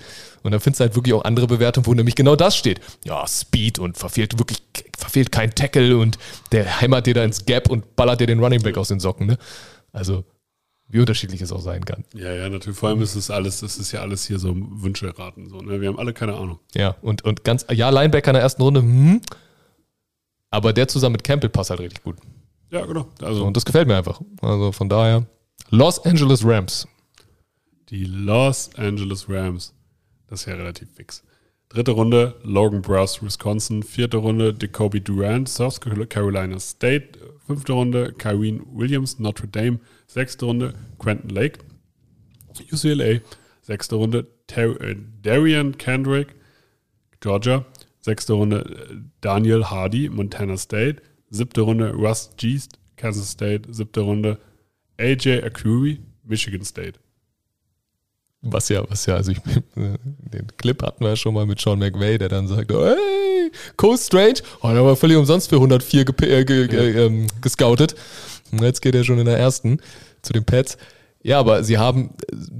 [0.44, 2.82] Und dann findest du halt wirklich auch andere Bewertungen, wo nämlich genau das steht.
[3.06, 4.62] Ja, Speed und verfehlt wirklich,
[4.98, 6.18] verfehlt kein Tackle und
[6.52, 9.26] der hämmert dir da ins Gap und ballert dir den Running Back aus den Socken.
[9.26, 9.38] Ne?
[9.94, 10.26] Also,
[10.94, 12.04] wie unterschiedlich es auch sein kann.
[12.14, 12.78] Ja, ja, natürlich.
[12.78, 15.50] Vor allem ist es alles, das ist ja alles hier so Wünsche raten.
[15.50, 15.82] So, ne?
[15.82, 16.60] Wir haben alle keine Ahnung.
[16.76, 19.22] Ja, und, und ganz, ja, Linebacker in der ersten Runde, hm,
[20.52, 22.18] aber der zusammen mit Campbell passt halt richtig gut.
[22.70, 23.08] Ja, genau.
[23.22, 24.22] Also Und das gefällt mir einfach.
[24.42, 25.26] Also von daher,
[25.70, 26.88] Los Angeles Rams.
[27.90, 29.74] die Los Angeles Rams.
[30.28, 31.24] Das ist ja relativ fix.
[31.70, 33.82] Dritte Runde, Logan Browse, Wisconsin.
[33.82, 37.18] Vierte Runde, Jacoby Durant, South Carolina State.
[37.48, 39.80] Fünfte Runde, Kyrene Williams, Notre Dame.
[40.08, 41.60] Sechste Runde, Quentin Lake,
[42.72, 43.20] UCLA.
[43.62, 46.36] Sechste Runde, Ter äh, Darian Kendrick,
[47.22, 47.66] Georgia.
[48.02, 51.02] Sechste Runde, äh, Daniel Hardy, Montana State.
[51.30, 53.74] Siebte Runde, Russ Geest, Kansas State.
[53.74, 54.38] Siebte Runde,
[55.00, 57.00] AJ Akuri, Michigan State.
[58.46, 59.40] Was ja, was ja, also ich,
[59.76, 64.08] den Clip hatten wir ja schon mal mit Sean McVay, der dann sagt, hey, Coast
[64.08, 67.96] Strange, oh, der war völlig umsonst für 104 ge äh, ge ge ähm, gescoutet.
[68.52, 69.80] Und jetzt geht er schon in der ersten
[70.22, 70.78] zu den Pets.
[71.24, 72.10] Ja, aber sie haben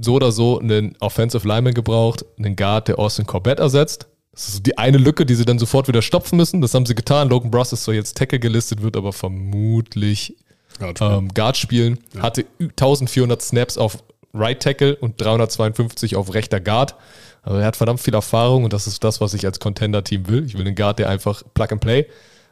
[0.00, 4.06] so oder so einen Offensive Lineman gebraucht, einen Guard, der Austin Corbett ersetzt.
[4.32, 6.62] Das ist die eine Lücke, die sie dann sofort wieder stopfen müssen.
[6.62, 7.28] Das haben sie getan.
[7.28, 10.34] Logan Bross ist zwar jetzt Tackle gelistet, wird aber vermutlich
[10.80, 11.98] ähm, Guard spielen.
[12.18, 14.02] Hatte 1400 Snaps auf
[14.34, 16.96] Right Tackle und 352 auf rechter Guard.
[17.42, 20.44] Also er hat verdammt viel Erfahrung und das ist das, was ich als Contender-Team will.
[20.44, 22.06] Ich will einen Guard, der einfach Plug and Play.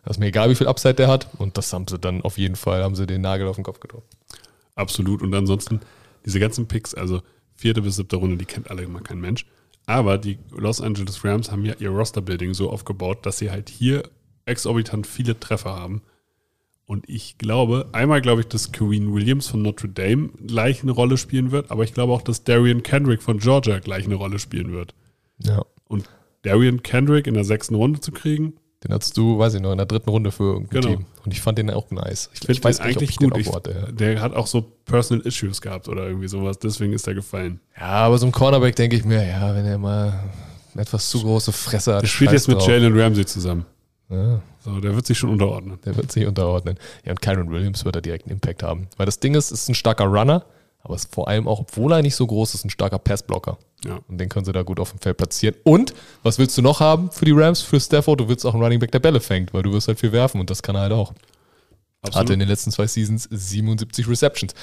[0.05, 1.29] Das ist mir egal, wie viel Upside der hat.
[1.39, 3.81] Und das haben sie dann auf jeden Fall, haben sie den Nagel auf den Kopf
[3.81, 4.07] getroffen.
[4.75, 5.23] Absolut.
[5.23, 5.81] Und ansonsten,
[6.25, 7.23] diese ganzen Picks, also
[7.55, 9.47] vierte bis siebte Runde, die kennt alle immer kein Mensch.
[9.87, 14.03] Aber die Los Angeles Rams haben ja ihr Roster-Building so aufgebaut, dass sie halt hier
[14.45, 16.03] exorbitant viele Treffer haben.
[16.87, 21.17] Und ich glaube, einmal glaube ich, dass Kareem Williams von Notre Dame gleich eine Rolle
[21.17, 24.73] spielen wird, aber ich glaube auch, dass Darian Kendrick von Georgia gleich eine Rolle spielen
[24.73, 24.95] wird.
[25.39, 25.65] Ja.
[25.89, 26.09] Und
[26.43, 29.79] Darian Kendrick in der sechsten Runde zu kriegen, Den hattest du, weiß ich noch, in
[29.79, 30.95] der dritten Runde für irgendein Genau.
[30.97, 31.07] Team.
[31.25, 32.31] Und ich fand den auch nice.
[32.35, 33.41] Ich, finde ich weiß nicht, eigentlich ich den gut.
[33.41, 33.93] Ich, hatte, ja.
[33.93, 37.61] Der hat auch so Personal Issues gehabt oder irgendwie sowas, deswegen ist er gefallen.
[37.79, 40.25] ja, aber so ein Cornerback denke ich mir, ja, wenn er mal
[40.73, 42.03] eine etwas zu große Fresse hat.
[42.03, 42.67] Der spielt jetzt mit drauf.
[42.69, 43.67] Jalen Ramsey zusammen.
[44.13, 44.43] Ja.
[44.61, 45.79] So, der wird sich schon unterordnen.
[45.85, 46.79] Der wird sich unterordnen.
[47.05, 48.89] Ja, und Kyron Williams wird da direkt einen Impact haben.
[48.97, 50.45] Weil das Ding ist, ist ein starker Runner,
[50.83, 53.59] Aber ist vor allem auch, obwohl er nicht so groß ist, ein starker Passblocker.
[53.85, 54.01] Ja.
[54.09, 55.57] Und den können sie da gut auf dem Feld platzieren.
[55.65, 58.21] Und was willst du noch haben für die Rams, für Stafford?
[58.21, 60.41] Du willst auch einen Running Back, der Bälle fängt, weil du wirst halt viel werfen
[60.41, 61.13] und das kann er halt auch.
[62.13, 64.55] Hatte in den letzten zwei Seasons 77 Receptions.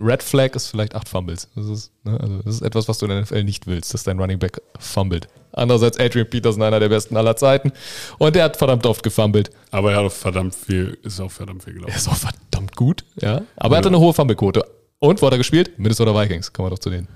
[0.00, 1.48] Red Flag ist vielleicht acht Fumbles.
[1.54, 4.02] Das ist, ne, also das ist etwas, was du in der NFL nicht willst, dass
[4.02, 5.28] dein Running Back fummelt.
[5.52, 7.72] Andererseits Adrian Peterson, einer der besten aller Zeiten.
[8.18, 9.50] Und der hat verdammt oft gefummelt.
[9.70, 11.96] Aber er hat auch verdammt viel, ist auch verdammt viel Er gelaufen.
[11.96, 13.42] ist auch verdammt gut, ja.
[13.56, 14.64] Aber er hatte eine hohe Fumblequote.
[14.98, 15.78] Und wo hat er gespielt?
[15.78, 16.52] Minnesota Vikings.
[16.52, 17.08] Kommen wir doch zu denen.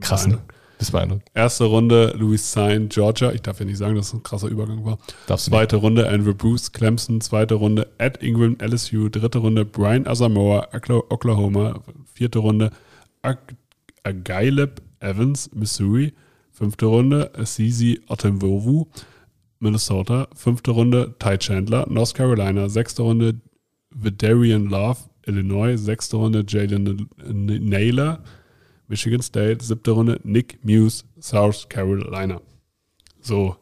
[0.00, 0.38] Krass, ne?
[0.80, 1.28] Bis beeindruckend.
[1.34, 3.30] Erste Runde Louis Sain, Georgia.
[3.32, 4.98] Ich darf ja nicht sagen, dass es ein krasser Übergang war.
[5.28, 5.58] Darfst du nicht.
[5.58, 7.20] Zweite Runde Andrew Bruce, Clemson.
[7.20, 9.08] Zweite Runde Ed Ingram, LSU.
[9.10, 11.80] Dritte Runde Brian Asamoah, Okla- Oklahoma.
[12.12, 12.70] Vierte Runde
[13.22, 13.54] Ag-
[14.04, 16.14] Agaileb Evans, Missouri.
[16.50, 18.86] Fünfte Runde Assisi Otemwovu,
[19.58, 20.28] Minnesota.
[20.34, 22.68] Fünfte Runde Ty Chandler, North Carolina.
[22.70, 23.40] Sechste Runde
[23.90, 25.76] Vidarian Love, Illinois.
[25.76, 28.20] Sechste Runde Jalen Naylor,
[28.90, 29.64] Michigan State.
[29.64, 32.40] Siebte Runde Nick Muse, South Carolina.
[33.22, 33.56] So,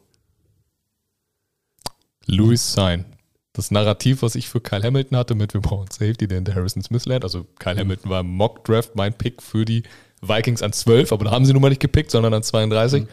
[2.25, 3.05] Louis Sign.
[3.53, 6.81] Das Narrativ, was ich für Kyle Hamilton hatte, mit wir brauchen Safety, der hinter Harrison
[6.83, 7.23] Smith lernt.
[7.23, 9.83] Also Kyle Hamilton war im Mock Draft mein Pick für die
[10.21, 13.05] Vikings an 12, aber da haben sie nun mal nicht gepickt, sondern an 32.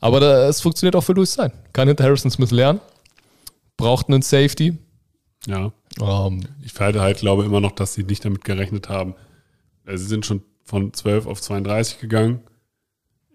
[0.00, 1.52] Aber da, es funktioniert auch für Louis Sign.
[1.72, 2.80] Kann hinter Harrison Smith lernen,
[3.76, 4.78] braucht einen Safety.
[5.46, 5.72] ja.
[6.00, 9.14] Ähm, Ich halte halt, glaube immer noch, dass sie nicht damit gerechnet haben.
[9.86, 12.40] Sie sind schon von 12 auf 32 gegangen.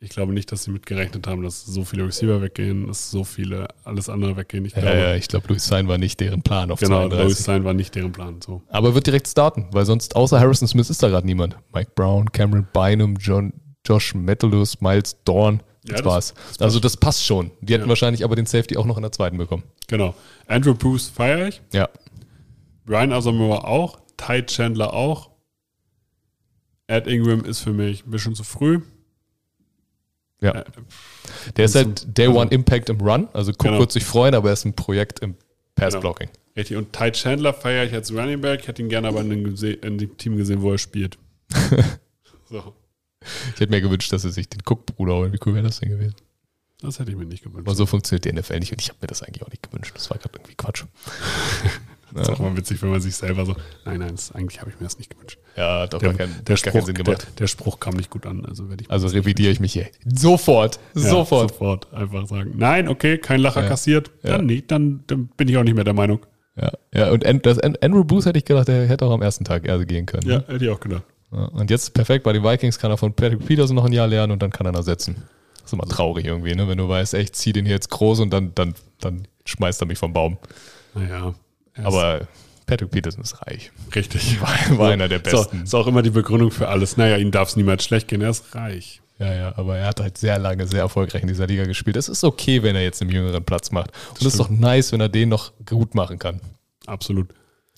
[0.03, 3.23] Ich glaube nicht, dass sie mit gerechnet haben, dass so viele Receiver weggehen, dass so
[3.23, 4.65] viele alles andere weggehen.
[4.65, 7.23] Ich ja, glaube, ja, ich glaube, Louis Sign war nicht deren Plan auf genau, 32.
[7.23, 8.41] Louis Sein war nicht deren Plan.
[8.43, 8.63] So.
[8.69, 11.55] Aber er wird direkt starten, weil sonst außer Harrison Smith ist da gerade niemand.
[11.73, 13.53] Mike Brown, Cameron Bynum, John,
[13.85, 15.61] Josh Metellus, Miles Dorn.
[15.83, 16.33] Das, Ja, das- war's.
[16.59, 17.51] also das passt schon.
[17.61, 17.89] Die hätten Ja.
[17.89, 19.63] wahrscheinlich aber den Safety auch noch in der zweiten bekommen.
[19.87, 20.13] Genau.
[20.47, 21.61] Andrew Bruce feiere ich.
[21.73, 21.89] Ja.
[22.85, 23.99] Brian Asamoah auch.
[24.17, 25.30] Ty Chandler auch.
[26.91, 28.81] Ed Ingram ist für mich ein bisschen zu früh.
[30.41, 30.51] Ja.
[30.53, 30.63] Äh,
[31.55, 33.27] Der ist halt Day also- One Impact im Run.
[33.33, 33.79] Also Cook Genau.
[33.79, 35.35] wird sich freuen, aber er ist ein Projekt im
[35.75, 36.29] Pass-Blocking.
[36.57, 36.75] Richtig.
[36.77, 38.61] Und Ty Chandler feiere ich als Running Back.
[38.61, 41.17] Ich hätte ihn gerne aber in dem, Team gesehen, wo er spielt.
[42.49, 42.73] so.
[43.53, 45.31] Ich hätte mir gewünscht, dass sie sich den Cook-Bruder holen.
[45.33, 46.15] Wie cool wäre das denn gewesen?
[46.81, 47.67] Das hätte ich mir nicht gewünscht.
[47.67, 49.93] Aber so funktioniert die NFL nicht und ich habe mir das eigentlich auch nicht gewünscht.
[49.95, 50.83] Das war gerade irgendwie Quatsch.
[52.13, 53.55] Das ist auch mal witzig, wenn man sich selber so,
[53.85, 55.37] nein, nein, das, eigentlich habe ich mir das nicht gewünscht.
[55.55, 57.27] Ja, hat doch Der, gar, keinen, der, gar keinen Spruch, Sinn der, gemacht.
[57.39, 59.87] der Spruch kam nicht gut an, also werde ich Also revidiere ich mich hier.
[60.05, 60.79] Sofort.
[60.95, 61.49] Ja, Sofort.
[61.51, 63.69] sofort einfach sagen, nein, okay, kein Lacher Ja.
[63.69, 64.31] kassiert, Ja.
[64.37, 66.19] dann nicht, dann, dann bin ich auch nicht mehr der Meinung.
[66.57, 69.45] Ja, ja und das An- Andrew Booth hätte ich gedacht, der hätte auch am ersten
[69.45, 70.27] Tag eher gehen können.
[70.29, 70.45] Ja, Ne?
[70.47, 71.03] hätte ich auch gedacht.
[71.31, 74.07] Ja, und jetzt perfekt bei den Vikings kann er von Patrick Peterson noch ein Jahr
[74.07, 75.15] lernen und dann kann er ihn ersetzen.
[75.55, 76.67] Das ist immer traurig irgendwie, ne?
[76.67, 79.85] wenn du weißt, ich zieh den hier jetzt groß und dann, dann, dann schmeißt er
[79.87, 80.37] mich vom Baum.
[80.93, 81.33] Naja.
[81.73, 82.27] Er Aber
[82.65, 83.71] Patrick Peterson ist reich.
[83.95, 84.39] richtig.
[84.41, 85.63] War, war einer der So, besten.
[85.63, 86.97] ist auch immer die Begründung für alles.
[86.97, 89.01] Naja, ihm darf es niemals schlecht gehen, er ist reich.
[89.19, 91.95] Ja, ja, aber er hat halt sehr lange, sehr erfolgreich in dieser Liga gespielt.
[91.95, 93.91] Es ist okay, wenn er jetzt einen jüngeren Platz macht.
[94.09, 96.41] Und es ist doch nice, wenn er den noch gut machen kann.
[96.87, 97.27] Absolut.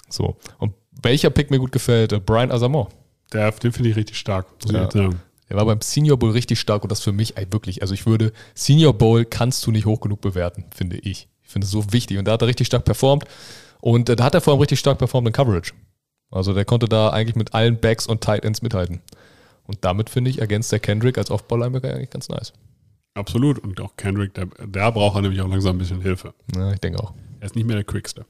[0.09, 0.37] So.
[0.59, 2.13] Und welcher Pick mir gut gefällt?
[2.13, 2.87] Äh, Brian Asamoah.
[3.33, 4.77] Der, den finde ich richtig stark, muss Ja.
[4.79, 5.19] ich jetzt sagen.
[5.49, 8.05] Er war beim Senior Bowl richtig stark und das für mich ey, wirklich, also ich
[8.05, 11.27] würde, Senior Bowl kannst du nicht hoch genug bewerten, finde ich.
[11.43, 13.25] Ich finde es so wichtig und da hat er richtig stark performt
[13.83, 15.73] und äh, da hat er vor allem richtig stark performt in Coverage.
[16.31, 19.01] Also der konnte da eigentlich mit allen Backs und Tight Ends mithalten.
[19.65, 22.53] Und damit finde ich, ergänzt der Kendrick als Off-Ball-Linebacker eigentlich ganz nice.
[23.13, 23.59] Absolut.
[23.59, 26.33] Und auch Kendrick, da, da braucht er nämlich auch langsam ein bisschen Hilfe.
[26.55, 27.13] Ja, ich denke auch.
[27.41, 28.25] Er ist nicht mehr der Quickste.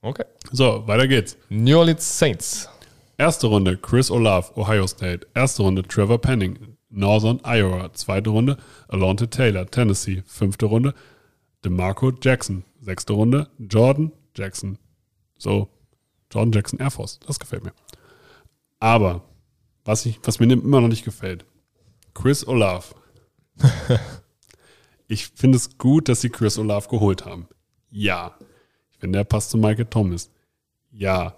[0.00, 0.24] Okay.
[0.50, 1.36] So, weiter geht's.
[1.50, 2.70] New Orleans Saints.
[3.18, 5.26] Erste Runde Chris Olave, Ohio State.
[5.34, 7.92] Erste Runde Trevor Penning, Northern Iowa.
[7.92, 8.56] Zweite Runde
[8.88, 10.22] Alonte Taylor, Tennessee.
[10.26, 10.94] Fünfte Runde
[11.66, 12.64] DeMarco Jackson.
[12.80, 14.78] Sechste Runde Jordan Jackson.
[15.38, 15.68] So,
[16.30, 17.18] Jordan Jackson Air Force.
[17.26, 17.72] Das gefällt mir.
[18.80, 19.22] Aber,
[19.84, 21.44] was, ich, was mir immer noch nicht gefällt,
[22.14, 22.94] Chris Olave.
[25.08, 27.48] ich finde es gut, dass sie Chris Olave geholt haben.
[27.90, 28.36] Ja.
[28.90, 30.30] Ich finde, er passt zu Michael Thomas.
[30.90, 31.34] Ja.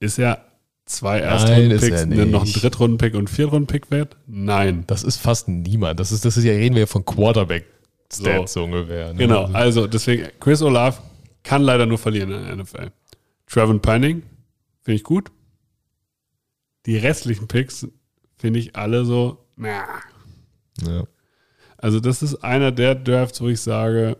[0.00, 0.44] Ist er
[0.86, 2.52] zwei Erstrunden-Picks, er ne, noch ein.
[2.52, 4.16] Drittrunden-Pick und Viertrunden-Pick wert?
[4.26, 4.84] Nein.
[4.86, 6.00] Das ist fast niemand.
[6.00, 8.64] Das ist, das ist ja, reden wir ja von Quarterback-Stats so.
[8.64, 9.12] ungefähr.
[9.12, 9.18] Ne?
[9.18, 10.98] Genau, also deswegen, Chris Olave
[11.42, 12.90] kann leider nur verlieren in der NFL.
[13.46, 14.22] Trevor Penning
[14.82, 15.30] finde ich gut.
[16.86, 17.86] Die restlichen Picks
[18.36, 19.84] finde ich alle so, na.
[20.86, 21.04] Ja.
[21.76, 24.16] Also das ist einer der Drafts, wo ich sage,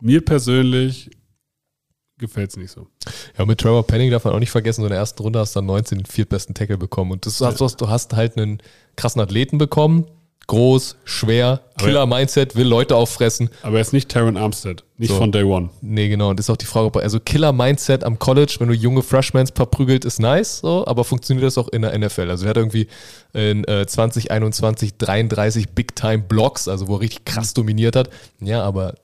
[0.00, 1.10] mir persönlich
[2.18, 2.88] gefällt es nicht so.
[3.36, 5.54] Ja, mit Trevor Penning darf man auch nicht vergessen, so in der ersten Runde hast
[5.54, 7.12] du dann 19 den viertbesten Tackle bekommen.
[7.12, 8.62] Und das hast, du hast- du hast halt einen
[8.96, 10.06] krassen Athleten bekommen.
[10.48, 13.50] Groß, schwer, Killer-Mindset, will Leute auffressen.
[13.62, 14.84] Aber er ist nicht Taron Armstead.
[14.96, 15.16] Nicht So.
[15.16, 15.70] von Day One.
[15.80, 16.30] Nee, genau.
[16.30, 20.04] Und das ist auch die Frage, also Killer-Mindset am College, wenn du junge Freshmans verprügelt,
[20.04, 22.30] ist nice, so, aber funktioniert das auch in der NFL?
[22.30, 22.86] Also er hat irgendwie
[23.32, 28.08] in äh, 2021 33 Big-Time-Blocks, also wo er richtig krass dominiert hat.
[28.40, 28.94] Ja, aber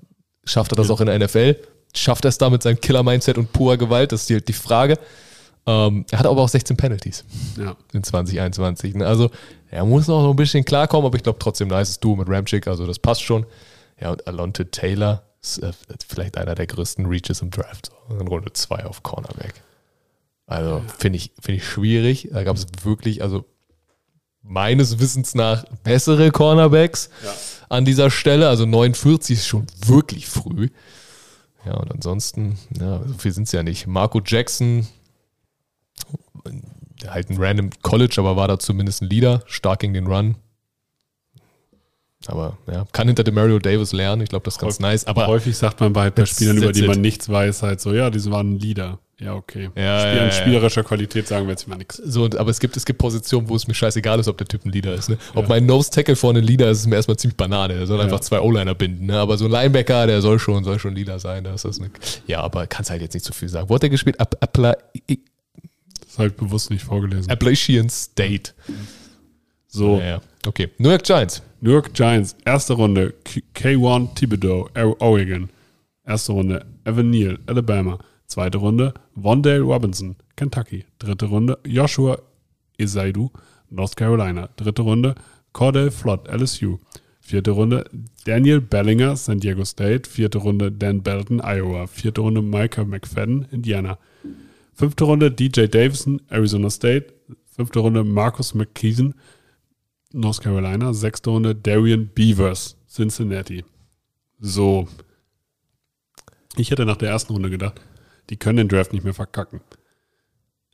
[0.44, 1.56] schafft er das auch in der NFL?
[1.94, 4.12] Schafft er es da mit seinem Killer-Mindset und purer Gewalt?
[4.12, 4.96] Das ist die, die Frage.
[5.66, 7.24] Ähm, er hat aber auch 16 Penalties
[7.56, 7.76] Ja.
[7.92, 8.94] in 2021.
[8.96, 9.06] Ne?
[9.06, 9.30] Also
[9.70, 12.66] er muss noch so ein bisschen klarkommen, aber ich glaube trotzdem nice Duo mit Ramchick,
[12.66, 13.46] also das passt schon.
[14.00, 15.72] Ja, und Alonte Taylor ist äh,
[16.08, 17.90] vielleicht einer der größten Reaches im Draft.
[18.08, 19.54] So, in Runde 2 auf Cornerback.
[20.46, 22.28] Also finde ich, finde ich schwierig.
[22.32, 23.44] Da gab es wirklich, also
[24.42, 27.10] meines Wissens nach bessere Cornerbacks
[27.68, 28.48] an dieser Stelle.
[28.48, 30.68] Also 49 ist schon wirklich früh.
[31.64, 33.86] Ja, und ansonsten, ja, so viel sind es ja nicht.
[33.86, 34.88] Marco Jackson,
[37.06, 40.36] halt ein random College, aber war da zumindest ein Leader, stark gegen den Run.
[42.26, 44.22] Aber ja, kann hinter dem Mario Davis lernen.
[44.22, 45.06] Ich glaube, das ist ganz nice.
[45.08, 48.10] Aber Häufig sagt man bei, bei Spielern, über die man nichts weiß, halt so, ja,
[48.10, 49.00] diese waren ein Leader.
[49.18, 49.70] Ja, okay.
[49.76, 50.30] Ja, Spiel, ja, ja.
[50.30, 51.96] spielerischer Qualität sagen wir jetzt mal nichts.
[51.96, 54.64] so, aber es gibt, es gibt Positionen, wo es mir scheißegal ist, ob der Typ
[54.64, 55.08] ein Leader ist.
[55.10, 55.18] Ne?
[55.34, 57.74] Ob mein Nose Tackle vorne ein Leader ist, ist mir erstmal ziemlich Banane.
[57.74, 59.06] Der soll einfach zwei O-Liner binden.
[59.06, 59.18] Ne?
[59.18, 61.44] Aber so ein Linebacker, der soll schon, soll schon Leader sein.
[61.44, 61.90] Das ist eine,
[62.26, 63.68] ja, aber kannst halt jetzt nicht zu viel sagen.
[63.68, 64.18] Wo hat der gespielt?
[64.20, 64.76] App- Appla
[66.12, 67.30] ist halt bewusst nicht vorgelesen.
[67.30, 68.52] Appalachian State.
[69.66, 70.20] So, Ja, ja.
[70.46, 70.68] Okay.
[70.78, 71.42] New York Giants.
[71.60, 75.48] New York Giants, erste Runde, K- K1 Thibodeau, Oregon.
[76.04, 77.98] Erste Runde, Evan Neal, Alabama.
[78.26, 80.84] Zweite Runde, Wondale Robinson, Kentucky.
[80.98, 82.18] Dritte Runde, Joshua
[82.78, 83.30] Isaidu,
[83.70, 84.48] North Carolina.
[84.56, 85.14] Dritte Runde,
[85.52, 86.78] Cordell Flott, LSU.
[87.20, 87.84] Vierte Runde,
[88.24, 90.08] Daniel Bellinger, San Diego State.
[90.10, 91.86] Vierte Runde, Dan Belton, Iowa.
[91.86, 93.96] Vierte Runde, Micah McFadden, Indiana.
[94.82, 97.14] Fünfte Runde, DJ Davison, Arizona State.
[97.54, 99.14] Fünfte Runde, Marcus McKeeson,
[100.12, 100.92] North Carolina.
[100.92, 103.64] Sechste Runde, Darian Beavers, Cincinnati.
[104.40, 104.88] So.
[106.56, 107.80] Ich hätte nach der ersten Runde gedacht,
[108.28, 109.60] die können den Draft nicht mehr verkacken.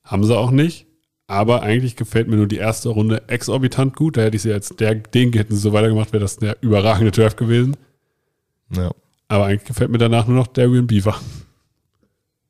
[0.05, 0.87] Haben sie auch nicht.
[1.27, 4.17] Aber eigentlich gefällt mir nur die erste Runde exorbitant gut.
[4.17, 7.13] Da hätte ich sie als der, den hätten sie so weitergemacht, wäre das der überragende
[7.13, 7.77] Draft gewesen.
[8.75, 8.91] Ja.
[9.29, 11.21] Aber eigentlich gefällt mir danach nur noch Darian Beaver.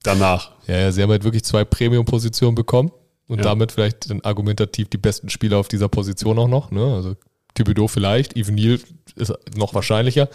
[0.02, 0.52] Danach.
[0.66, 2.90] Ja, ja, sie haben halt wirklich zwei Premium-Positionen bekommen
[3.26, 3.44] und Ja.
[3.44, 6.70] damit vielleicht dann argumentativ die besten Spieler auf dieser Position auch noch.
[6.70, 6.82] Ne?
[6.94, 7.16] Also
[7.54, 8.78] Thibodeau vielleicht, Even Neal
[9.16, 10.28] ist noch wahrscheinlicher.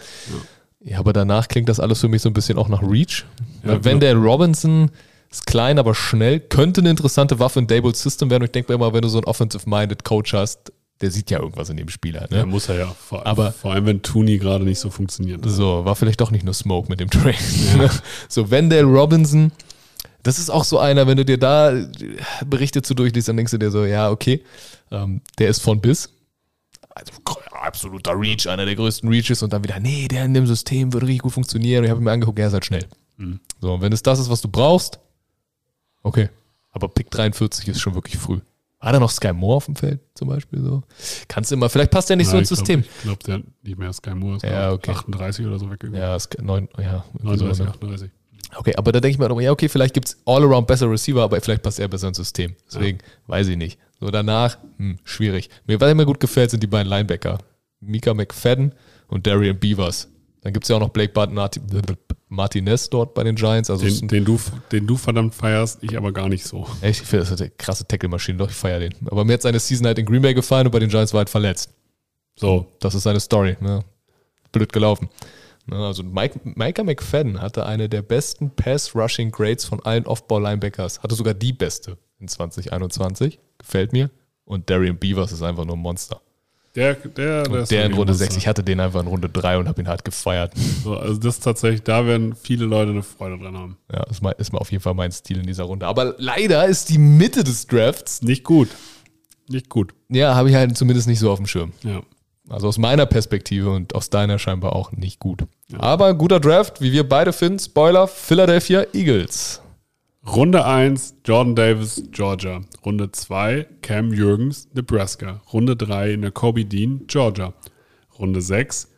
[0.84, 0.98] Ja.
[0.98, 3.24] aber danach klingt das alles für mich so ein bisschen auch nach Reach.
[3.62, 4.90] Ja, Weil wenn der Robinson
[5.30, 8.42] ist klein, aber schnell, könnte eine interessante Waffe in Dables System werden.
[8.42, 10.72] Und ich denke mir immer, wenn du so einen offensive-minded Coach hast,
[11.04, 12.26] der sieht ja irgendwas in dem Spieler.
[12.30, 12.38] Ne?
[12.38, 12.86] Ja, muss er ja.
[12.86, 15.44] Vor, Aber- vor allem, wenn Tooney gerade nicht so funktioniert.
[15.46, 17.36] So, war vielleicht doch nicht nur Smoke mit dem Trade.
[18.28, 19.52] so, Wendell Robinson,
[20.22, 21.74] das ist auch so einer, wenn du dir da
[22.46, 24.42] Berichte zu durchliest, dann denkst du dir so, ja, okay,
[24.90, 26.08] ähm, der ist von bis.
[26.88, 27.12] Also
[27.52, 31.06] absoluter Reach, einer der größten Reaches und dann wieder, nee, der in dem System würde
[31.06, 31.80] richtig gut funktionieren.
[31.80, 32.86] Und ich habe mir angeguckt, er ist halt schnell.
[33.60, 34.98] So, und wenn es das ist, was du brauchst,
[36.02, 36.30] okay.
[36.72, 38.40] Aber Pick 43 ist schon wirklich früh.
[38.84, 40.82] War da noch Sky Moore auf dem Feld zum Beispiel so?
[41.26, 42.80] Kannst du immer, vielleicht passt der nicht so Ja, ins glaub- System.
[42.80, 44.90] Ich glaube, der hat nicht mehr Sky Moore ist Ja, okay.
[44.90, 45.98] 38 oder so weggegangen.
[45.98, 47.70] Ja, Sky, neun, ja, irgendwie so, 39, ne?
[47.70, 48.10] 38.
[48.56, 51.40] Okay, aber da denke ich mir, ja, okay, vielleicht gibt es all-around bessere Receiver, aber
[51.40, 52.54] vielleicht passt er besser ins System.
[52.66, 53.78] Deswegen weiß ich nicht.
[54.00, 55.48] So danach, hm, schwierig.
[55.66, 57.38] Mir, was mir gut gefällt, sind die beiden Linebacker.
[57.80, 58.74] Mika McFadden
[59.08, 60.08] und Darian Beavers.
[60.44, 61.38] Dann gibt es ja auch noch Blake Barton
[62.28, 63.70] Martinez dort bei den Giants.
[63.70, 64.38] Also Den, den, du,
[64.70, 66.66] den du verdammt feierst, ich aber gar nicht so.
[66.82, 68.94] echt, ich finde, das ist eine krasse Tackle-Maschine, doch, ich feiere den.
[69.06, 71.18] Aber mir hat seine Season halt in Green Bay gefallen und bei den Giants war
[71.18, 71.70] halt verletzt.
[72.36, 73.56] So, Das ist seine Story.
[73.60, 73.80] Ne?
[74.52, 75.08] Blöd gelaufen.
[75.66, 81.02] Ne, also Mike, Micah McFadden hatte eine der besten Pass-Rushing-Grades von allen Off-Ball-Linebackers.
[81.02, 83.38] Hatte sogar die beste in 2021.
[83.56, 84.10] Gefällt mir.
[84.44, 86.20] Und Darian Beavers ist einfach nur ein Monster.
[86.74, 88.30] Der, der, der, Der in Runde ein 6.
[88.30, 88.38] Monster.
[88.38, 90.52] Ich hatte den einfach in Runde 3 und habe ihn halt gefeiert.
[90.82, 93.76] So, also das ist tatsächlich, da werden viele Leute eine Freude dran haben.
[93.92, 95.86] Ja, ist mal, ist mal auf jeden Fall mein Stil in dieser Runde.
[95.86, 98.68] Aber leider ist die Mitte des Drafts, Nicht gut.
[99.48, 99.92] Nicht gut.
[100.08, 101.72] ja, habe ich halt zumindest nicht so auf dem Schirm.
[101.82, 102.00] Ja.
[102.48, 105.44] Also aus meiner Perspektive und aus deiner scheinbar auch nicht gut.
[105.78, 107.58] Aber guter Draft, wie wir beide finden.
[107.58, 109.62] Spoiler, Philadelphia Eagles.
[110.26, 112.62] Runde 1, Jordan Davis, Georgia.
[112.84, 115.42] Runde 2, Cam Jürgens, Nebraska.
[115.52, 117.52] Runde 3, Nakobe Dean, Georgia.
[118.18, 118.88] Runde 6,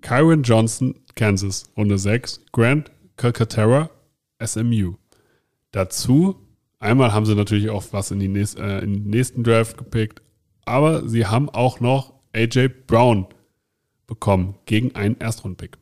[0.00, 1.70] Kyron Johnson, Kansas.
[1.76, 3.90] Runde 6, Grant Calcaterra,
[4.44, 4.94] SMU.
[5.70, 6.36] Dazu,
[6.80, 10.20] einmal haben sie natürlich auch was in, die nächst, äh, in den nächsten Draft gepickt,
[10.64, 13.26] aber sie haben auch noch AJ Brown
[14.08, 15.78] bekommen gegen einen Erstrundpick.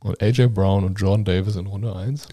[0.00, 2.28] Und AJ Brown und Jordan Davis in Runde 1.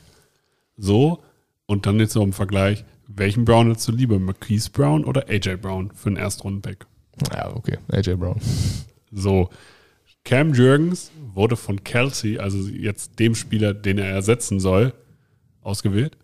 [0.78, 1.24] So,
[1.66, 5.58] und dann jetzt noch im Vergleich, welchen Brown hättest du lieber, Marquise Brown oder AJ
[5.58, 6.86] Brown für einen Erstrundenpick?
[7.32, 7.78] Ja, okay.
[7.92, 8.40] AJ Brown.
[9.12, 9.50] So,
[10.24, 14.94] Cam Jürgens wurde von Kelsey, also jetzt dem Spieler, den er ersetzen soll,
[15.62, 16.18] ausgewählt.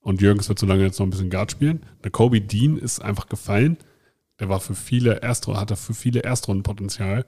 [0.00, 1.84] Und Jürgens wird so lange jetzt noch ein bisschen Guard spielen.
[2.04, 3.76] Der Kobe Dean ist einfach gefallen.
[4.38, 7.26] Der war für viele Erstrunden, hatte für viele Erstrundenpotenzial.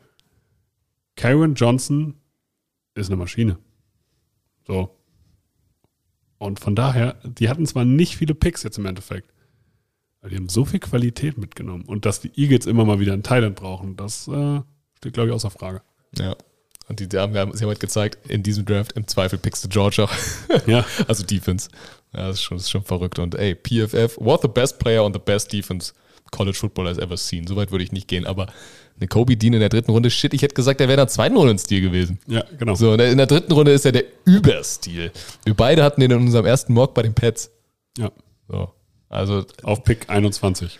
[1.16, 2.14] Karen Johnson
[2.94, 3.58] ist eine Maschine.
[4.66, 4.96] So.
[6.41, 9.30] Und von daher, die hatten zwar nicht viele Picks jetzt im Endeffekt,
[10.22, 11.84] aber die haben so viel Qualität mitgenommen.
[11.84, 14.62] Und dass die Eagles immer mal wieder einen Thailand brauchen, das äh,
[14.97, 15.82] steht, glaube ich, außer Frage.
[16.16, 16.34] Ja.
[16.88, 19.68] Und die Damen haben, sie haben halt gezeigt, in diesem Draft im Zweifel pickst du
[19.68, 20.09] Georgia.
[20.66, 20.86] Ja.
[21.07, 21.68] also Defense.
[22.14, 23.18] Ja, das ist, schon, das ist schon verrückt.
[23.18, 25.93] Und ey, PFF, what the best player on the best defense
[26.30, 27.46] College Football has ever seen.
[27.46, 28.46] Soweit würde ich nicht gehen, aber
[28.96, 31.08] eine Kobe Dean in der dritten Runde, shit, ich hätte gesagt, der wäre in der
[31.08, 32.18] zweiten Runde ein Stil gewesen.
[32.26, 32.74] Ja, genau.
[32.74, 35.10] So, in der, in der dritten Runde ist er der Überstil.
[35.44, 37.50] Wir beide hatten den in unserem ersten Mock bei den Pets.
[37.96, 38.10] Ja.
[38.48, 38.72] So.
[39.08, 40.78] Also Auf Pick 21.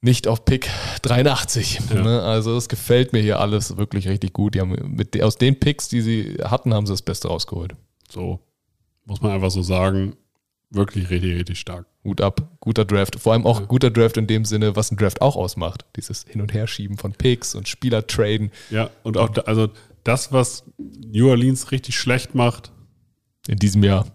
[0.00, 0.70] nicht auf Pick
[1.02, 1.80] 83.
[1.90, 2.02] Ja.
[2.02, 2.22] Ne?
[2.22, 4.54] Also es gefällt mir hier alles wirklich richtig gut.
[4.54, 7.74] Die haben mit, aus den Picks, die sie hatten, haben sie das Beste rausgeholt.
[8.08, 8.40] So.
[9.04, 10.16] Muss man einfach so sagen.
[10.70, 11.86] Wirklich richtig, richtig stark.
[12.04, 13.18] Hut ab, guter Draft.
[13.18, 13.66] Vor allem auch Ja.
[13.66, 15.86] guter Draft in dem Sinne, was ein Draft auch ausmacht.
[15.96, 18.50] Dieses Hin- und Herschieben von Picks und Spieler traden.
[18.70, 19.68] Ja, und auch, da, also
[20.04, 22.70] das, was New Orleans richtig schlecht macht,
[23.46, 24.06] In diesem Jahr.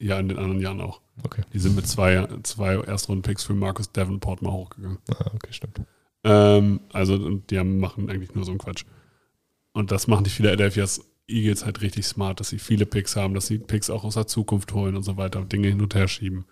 [0.00, 1.00] ja, in den anderen Jahren auch.
[1.22, 1.42] Okay.
[1.52, 4.98] Die sind mit zwei, zwei Erstrunden-Picks für Marcus Davenport mal hochgegangen.
[5.10, 5.80] Ah, okay, stimmt.
[6.24, 8.84] Ähm, also, und die haben, machen eigentlich nur so einen Quatsch.
[9.72, 10.86] Und das machen die Philadelphia
[11.28, 14.26] Eagles halt richtig smart, dass sie viele Picks haben, dass sie Picks auch aus der
[14.26, 16.44] Zukunft holen und so weiter, Dinge hin und her schieben.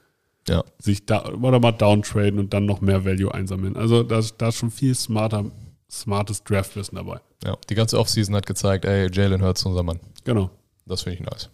[0.48, 0.64] Ja.
[0.80, 3.76] Sich da oder mal downtraden und dann noch mehr Value einsammeln.
[3.76, 5.44] Also da, ist- da ist schon viel smarter,
[5.90, 7.20] smartes Draftwissen dabei.
[7.44, 7.56] ja.
[7.68, 10.00] Die ganze Offseason hat gezeigt, ey, Jalen Hurts unser Mann.
[10.24, 10.50] Genau,
[10.86, 11.50] Das finde ich nice.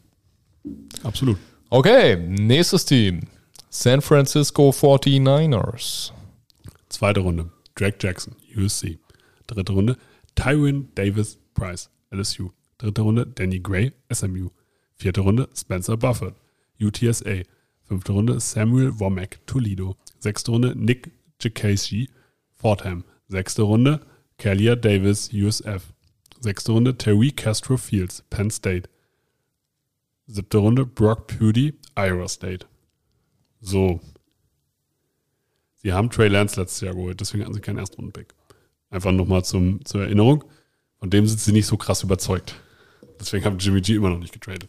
[1.02, 1.36] absolut.
[1.70, 3.22] Okay, nächstes Team.
[3.68, 6.12] San Francisco 49ers.
[6.88, 8.98] Zweite Runde, Drake Jackson, USC.
[9.46, 9.96] Dritte Runde,
[10.34, 12.50] Tywin Davis Price, LSU.
[12.78, 14.50] Dritte Runde, Danny Gray, SMU.
[14.96, 16.34] Vierte Runde, Spencer Buffett,
[16.80, 17.42] UTSA.
[17.82, 19.96] Fünfte Runde, Samuel Womack, Toledo.
[20.18, 21.10] Sechste Runde, Nick
[21.40, 22.08] Jacasey,
[22.54, 23.04] Fordham.
[23.28, 24.00] Sechste Runde,
[24.38, 25.92] Kalia Davis, USF.
[26.40, 28.88] Sechste Runde, Terry Castro Fields, Penn State.
[30.26, 32.66] Siebte Runde, Brock Purdy, Iowa State.
[33.60, 34.00] So,
[35.80, 38.34] Sie haben Trey Lance letztes Jahr geholt, deswegen hatten sie keinen Erstrunden-Pick.
[38.90, 40.44] Einfach nochmal zur Erinnerung.
[40.98, 42.56] Von dem sind sie nicht so krass überzeugt.
[43.18, 44.68] Deswegen haben Jimmy G immer noch nicht getradet.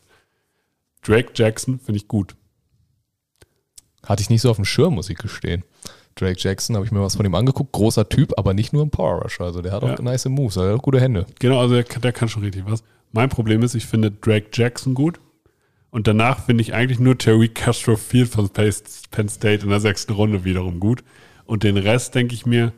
[1.02, 2.36] Drake Jackson finde ich gut.
[4.04, 5.64] Hatte ich nicht so auf dem Schirm, muss ich gestehen.
[6.16, 7.72] Drake Jackson, habe ich mir was von ihm angeguckt.
[7.72, 9.45] Großer Typ, aber nicht nur ein Power Rusher.
[9.45, 10.02] Also der hat auch Ja.
[10.02, 11.26] nice Moves, also der hat auch gute Hände.
[11.39, 12.84] Genau, also der, kann- der kann schon richtig was.
[13.12, 15.20] Mein Problem ist, ich finde Drake Jackson gut.
[15.91, 18.72] Und danach finde ich eigentlich nur Terry Castro Field von Penn
[19.12, 21.04] Penn State in der sechsten Runde wiederum gut.
[21.45, 22.74] Und den Rest denke ich mir,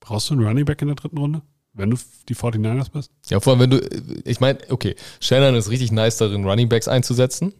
[0.00, 1.42] brauchst du einen Running Back in der dritten Runde?
[1.76, 1.96] Wenn du
[2.28, 3.10] die 49ers bist?
[3.28, 3.80] Ja, vor allem, wenn du,
[4.24, 7.52] ich meine, okay, Shannon ist richtig nice darin, Running Backs einzusetzen.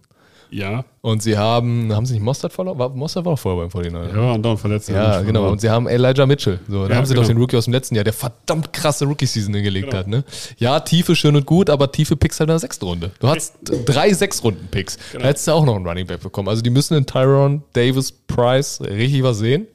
[0.48, 0.84] Ja.
[1.00, 2.78] Und sie haben, haben sie nicht Mostert verloren?
[2.78, 4.14] War, Mostert war doch vorher beim 49ers.
[4.16, 5.50] Ja, und dann verletzt er Ja, genau.
[5.50, 6.60] Und sie haben Elijah Mitchell.
[6.68, 7.22] So, da Ja, haben sie genau.
[7.22, 9.98] doch den Rookie aus dem letzten Jahr, der verdammt krasse Rookie-Season hingelegt Genau.
[9.98, 10.06] hat.
[10.06, 10.22] Ne?
[10.58, 13.10] Ja, Tiefe schön und gut, aber tiefe Picks halt in der sechsten Runde.
[13.18, 14.98] Du hast drei Sechs-Runden-Picks.
[15.12, 15.22] Genau.
[15.22, 16.48] Da hättest du auch noch einen Running Back bekommen.
[16.48, 19.66] Also die müssen in Tyron Davis Price richtig was sehen.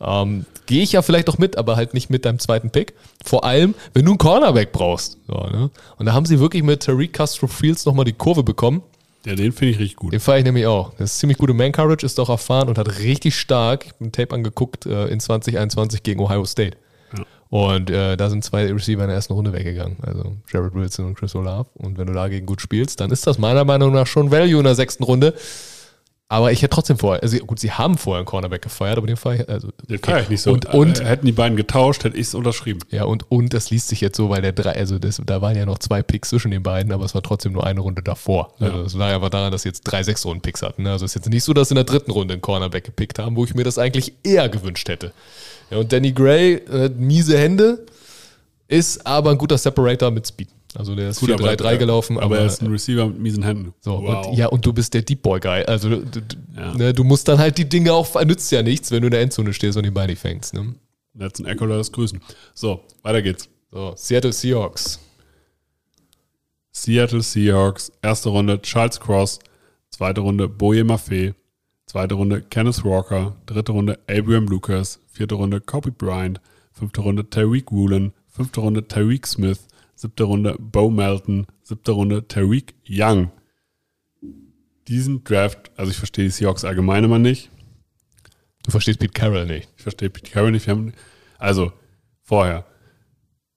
[0.00, 2.94] Ähm, Gehe ich ja vielleicht auch mit, aber halt nicht mit deinem zweiten Pick.
[3.22, 5.18] Vor allem, wenn du einen Cornerback brauchst.
[5.26, 5.70] So, ne?
[5.98, 8.82] Und da haben sie wirklich mit Tariq Castro Fields nochmal die Kurve bekommen.
[9.26, 10.12] Ja, den finde ich richtig gut.
[10.12, 10.92] Den fahre ich nämlich auch.
[10.98, 14.12] Das ist ziemlich gute Man-Coverage, ist auch erfahren und hat richtig stark, ich habe ein
[14.12, 16.76] Tape angeguckt, äh, in 2021 gegen Ohio State.
[17.16, 17.24] Ja.
[17.48, 19.96] Und äh, da sind zwei Receiver in der ersten Runde weggegangen.
[20.02, 21.68] Also Jared Wilson und Chris Olave.
[21.74, 24.64] Und wenn du dagegen gut spielst, dann ist das meiner Meinung nach schon Value in
[24.64, 25.34] der sechsten Runde.
[26.28, 29.16] Aber ich hätte trotzdem vorher, also gut, sie haben vorher einen Cornerback gefeiert, aber den
[29.16, 30.52] feiere ich, also, Den feiere ich nicht so.
[30.52, 32.80] Und, und äh, hätten die beiden getauscht, hätte ich es unterschrieben.
[32.90, 35.54] ja, und, und das liest sich jetzt so, weil der drei, also das, da waren
[35.54, 38.54] ja noch zwei Picks zwischen den beiden, aber es war trotzdem nur eine Runde davor.
[38.58, 38.82] Also Ja.
[38.82, 40.84] das lag aber daran, dass sie jetzt drei Sechs-Runden-Picks hatten.
[40.84, 40.92] ne?
[40.92, 43.18] Also es ist jetzt nicht so, dass sie in der dritten Runde einen Cornerback gepickt
[43.18, 45.12] haben, wo ich mir das eigentlich eher gewünscht hätte.
[45.70, 47.84] Ja, und Danny Gray, äh, miese Hände,
[48.66, 50.48] ist aber ein guter Separator mit Speed.
[50.76, 53.42] Also der ist Gut, 4-3-3 aber- gelaufen, aber, aber, er ist ein Receiver mit miesen
[53.44, 53.74] Händen.
[53.80, 55.62] so, und, ja, und du bist der Deep Boy Guy.
[55.64, 56.04] Also du,
[56.56, 56.74] Ja.
[56.74, 59.20] ne, du musst dann halt die Dinge auch, nützt ja nichts, wenn du in der
[59.20, 60.52] Endzone stehst und die Beine fängst.
[60.54, 60.74] Ne?
[61.16, 62.20] Jetzt ein Echo, das grüßen.
[62.54, 63.48] So, weiter geht's.
[63.70, 64.98] So, Seattle Seahawks.
[66.72, 69.38] Seattle Seahawks, erste Runde Charles Cross,
[69.90, 71.34] zweite Runde Boye Maffei,
[71.86, 76.40] zweite Runde Kenneth Walker, dritte Runde Abraham Lucas, vierte Runde Kobe Bryant,
[76.72, 82.74] fünfte Runde Tariq Woolen, fünfte Runde Tariq Smith, siebte Runde Bo Melton, siebte Runde Tariq
[82.88, 83.30] Young.
[84.88, 87.50] Diesen Draft, also ich verstehe die Seahawks allgemein immer nicht.
[88.64, 89.68] Du verstehst Pete Carroll nicht.
[89.76, 90.68] Ich verstehe Pete Carroll nicht.
[90.68, 90.92] Haben,
[91.38, 91.72] also,
[92.22, 92.66] vorher.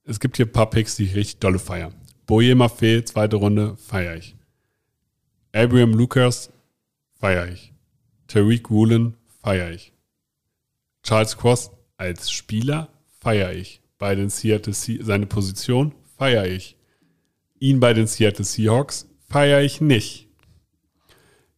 [0.04, 1.92] Es gibt hier ein paar Picks, die ich richtig dolle feiere.
[2.26, 4.36] Boje Maffei, zweite Runde, feiere ich.
[5.54, 6.52] Abraham Lucas,
[7.20, 7.74] feiere ich.
[8.28, 9.94] Tariq Woolen, feiere ich.
[11.04, 13.82] Charles Cross als Spieler, feiere ich.
[13.98, 16.78] Bei den Seattle Se seine Position, feiere ich.
[17.60, 20.28] Ihn bei den Seattle Seahawks, feiere ich nicht.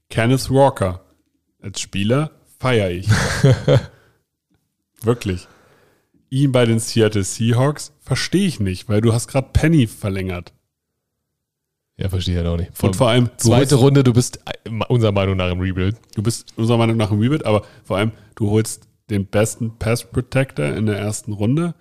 [0.10, 1.06] Kenneth Walker
[1.62, 3.08] als Spieler, feiere ich.
[5.02, 5.48] Wirklich.
[6.30, 10.54] Ihn bei den Seattle Seahawks verstehe ich nicht, weil du hast gerade Penny verlängert.
[11.98, 12.82] Ja, verstehe ich halt auch nicht.
[12.82, 15.98] Und vor allem, Zweite holst, Runde, du bist äh, unserer Meinung nach im Rebuild.
[16.16, 20.06] du bist unserer Meinung nach ein Rebuild, aber vor allem, du holst den besten Pass
[20.06, 21.76] Protector in der ersten Runde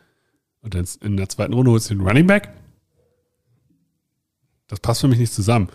[0.60, 2.52] und in der zweiten Runde holst du den Running Back.
[4.68, 5.68] Das passt für mich nicht zusammen.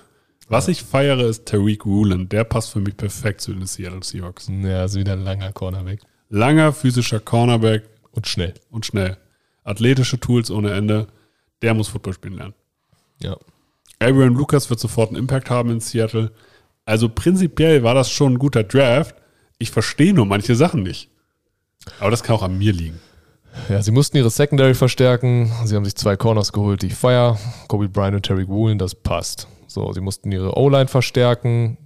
[0.47, 2.29] Was ich feiere, ist Tariq Woolen.
[2.29, 4.47] Der passt für mich perfekt zu den Seattle Seahawks.
[4.49, 6.01] Ja, ist wieder ein langer Cornerback.
[6.29, 8.53] Langer, physischer Cornerback Und schnell.
[8.69, 9.17] und schnell.
[9.63, 11.07] Athletische Tools ohne Ende.
[11.61, 12.53] Der muss Football spielen lernen.
[13.21, 13.37] Ja.
[13.99, 16.31] Abraham Lucas wird sofort einen Impact haben in Seattle.
[16.85, 19.15] Also prinzipiell war das schon ein guter Draft.
[19.59, 21.09] Ich verstehe nur manche Sachen nicht.
[21.99, 22.99] Aber das kann auch an mir liegen.
[23.69, 25.51] Ja, sie mussten ihre Secondary verstärken.
[25.65, 27.37] Sie haben sich zwei Corners geholt, die ich feier.
[27.67, 29.47] Kobe Bryant und Terry Woolen, das passt.
[29.67, 31.77] So, sie mussten ihre O-Line verstärken.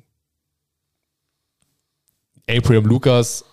[2.50, 3.44] Abraham Lucas,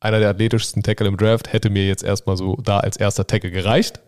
[0.00, 3.50] einer der athletischsten Tackle im Draft, hätte mir jetzt erstmal so da als erster Tackle
[3.50, 4.00] gereicht.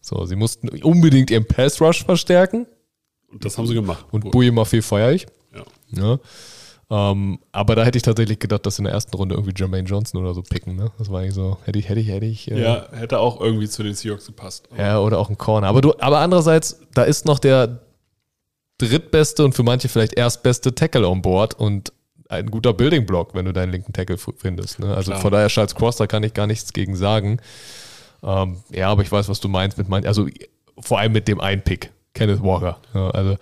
[0.00, 2.66] So, sie mussten unbedingt ihren Pass Rush verstärken.
[3.28, 4.06] Und das haben sie gemacht.
[4.10, 4.30] Und.
[4.30, 5.26] Buye Maffei feiere ich.
[5.54, 5.64] ja.
[5.90, 6.18] Ja.
[6.92, 10.20] Ähm, aber da hätte ich tatsächlich gedacht, dass in der ersten Runde irgendwie Jermaine Johnson
[10.20, 10.74] oder so picken.
[10.74, 10.90] Ne?
[10.98, 12.50] Das war eigentlich so, hätte ich, hätte ich, hätte ich.
[12.50, 14.68] äh, ja, hätte auch irgendwie zu den Seahawks gepasst.
[14.76, 15.68] Ja, oder auch ein Corner.
[15.68, 17.78] Aber du, aber andererseits, da ist noch der
[18.78, 21.92] drittbeste und für manche vielleicht erstbeste Tackle on board und
[22.28, 24.80] ein guter Building Block, wenn du deinen linken Tackle findest.
[24.80, 24.94] Ne?
[24.94, 25.20] Also Klar.
[25.20, 27.40] von daher Charles Cross, da kann ich gar nichts gegen sagen.
[28.22, 30.26] Ähm, ja, aber ich weiß, was du meinst mit manchen, also
[30.78, 32.78] vor allem mit dem einen Pick, Kenneth Walker.
[32.94, 33.36] Ja, also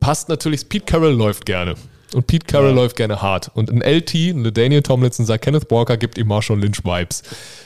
[0.00, 1.74] passt natürlich, Pete Carroll läuft gerne.
[2.14, 2.74] Und Pete Carroll Ja.
[2.76, 3.50] läuft gerne hart.
[3.54, 7.22] Und ein LT, ein Daniel Tomlinson sagt, Kenneth Walker gibt ihm Marshall Lynch Vibes.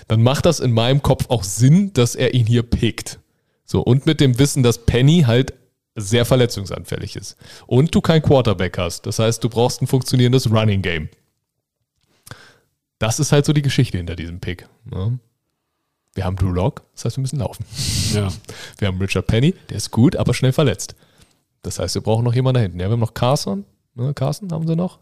[0.08, 3.20] Dann macht das in meinem Kopf auch Sinn, dass er ihn hier pickt.
[3.64, 5.54] So, und mit dem Wissen, dass Penny halt
[5.94, 7.36] sehr verletzungsanfällig ist.
[7.66, 9.06] Und du kein Quarterback hast.
[9.06, 11.08] Das heißt, du brauchst ein funktionierendes Running Game.
[12.98, 14.66] Das ist halt so die Geschichte hinter diesem Pick.
[14.84, 15.18] Ne?
[16.14, 17.64] Wir haben Drew Lock, das heißt, wir müssen laufen.
[18.12, 18.28] ja.
[18.78, 20.94] Wir haben Richard Penny, der ist gut, aber schnell verletzt.
[21.62, 22.80] Das heißt, wir brauchen noch jemanden da hinten.
[22.80, 23.64] Ja, wir haben noch Carson.
[23.94, 24.98] Ne, Carson haben sie noch.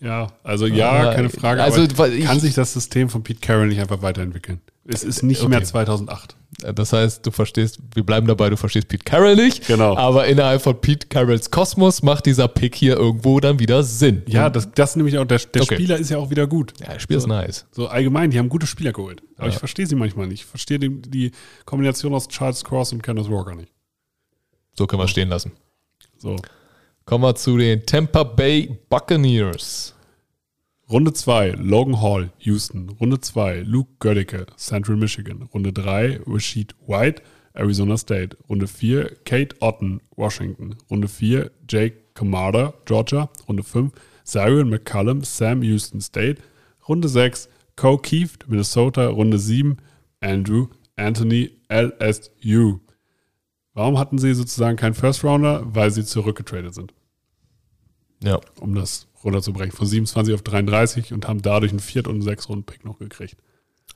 [0.00, 1.62] ja, also ja, Äh, keine Frage.
[1.62, 4.60] also, ich- kann sich das System von Pete Carroll nicht einfach weiterentwickeln?
[4.86, 5.48] Es ist nicht Okay.
[5.48, 6.36] mehr 2008.
[6.74, 9.66] Das heißt, du verstehst, wir bleiben dabei, du verstehst Pete Carroll nicht.
[9.66, 9.96] Genau.
[9.96, 14.22] Aber innerhalb von Pete Carrolls Kosmos macht dieser Pick hier irgendwo dann wieder Sinn.
[14.26, 15.74] Ja, das, das nämlich auch, der, der Okay.
[15.76, 16.74] Spieler ist ja auch wieder gut.
[16.80, 17.66] Ja, das Spiel ist nice.
[17.72, 19.22] So allgemein, die haben gute Spieler geholt.
[19.36, 19.52] Aber Ja.
[19.54, 20.40] ich verstehe sie manchmal nicht.
[20.40, 21.32] Ich verstehe die, die
[21.64, 23.72] Kombination aus Charles Cross und Kenneth Walker nicht.
[24.74, 25.52] So können wir stehen lassen.
[26.18, 26.36] So.
[27.04, 29.94] Kommen wir zu den Tampa Bay Buccaneers.
[30.90, 32.90] Runde 2, Logan Hall, Houston.
[33.00, 35.48] Runde 2, Luke Gödicke, Central Michigan.
[35.54, 37.22] Runde 3, Rashid White,
[37.54, 38.36] Arizona State.
[38.48, 40.76] Runde 4, Kate Otten, Washington.
[40.90, 43.30] Runde 4, Jake Kamada, Georgia.
[43.48, 43.92] Runde 5,
[44.26, 46.42] Zion McCullum, Sam Houston State.
[46.88, 49.08] Runde 6, Co Keeft, Minnesota.
[49.08, 49.76] Runde 7,
[50.20, 52.80] Andrew Anthony, LSU.
[53.74, 55.62] Warum hatten sie sozusagen keinen First Rounder?
[55.74, 56.94] Weil sie zurückgetradet sind
[58.22, 58.40] Ja.
[58.60, 62.84] um das runterzubrechen, von 27 auf 33 und haben dadurch einen Viert- und einen Sechs-Runden-Pick
[62.84, 63.36] noch gekriegt.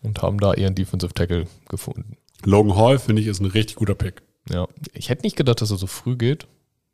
[0.03, 2.17] Und haben da ihren Defensive Tackle gefunden.
[2.45, 4.23] Logan Hall, finde ich, ist ein richtig guter Pick.
[4.51, 4.67] Ja.
[4.95, 6.47] Ich hätte nicht gedacht, dass er so früh geht,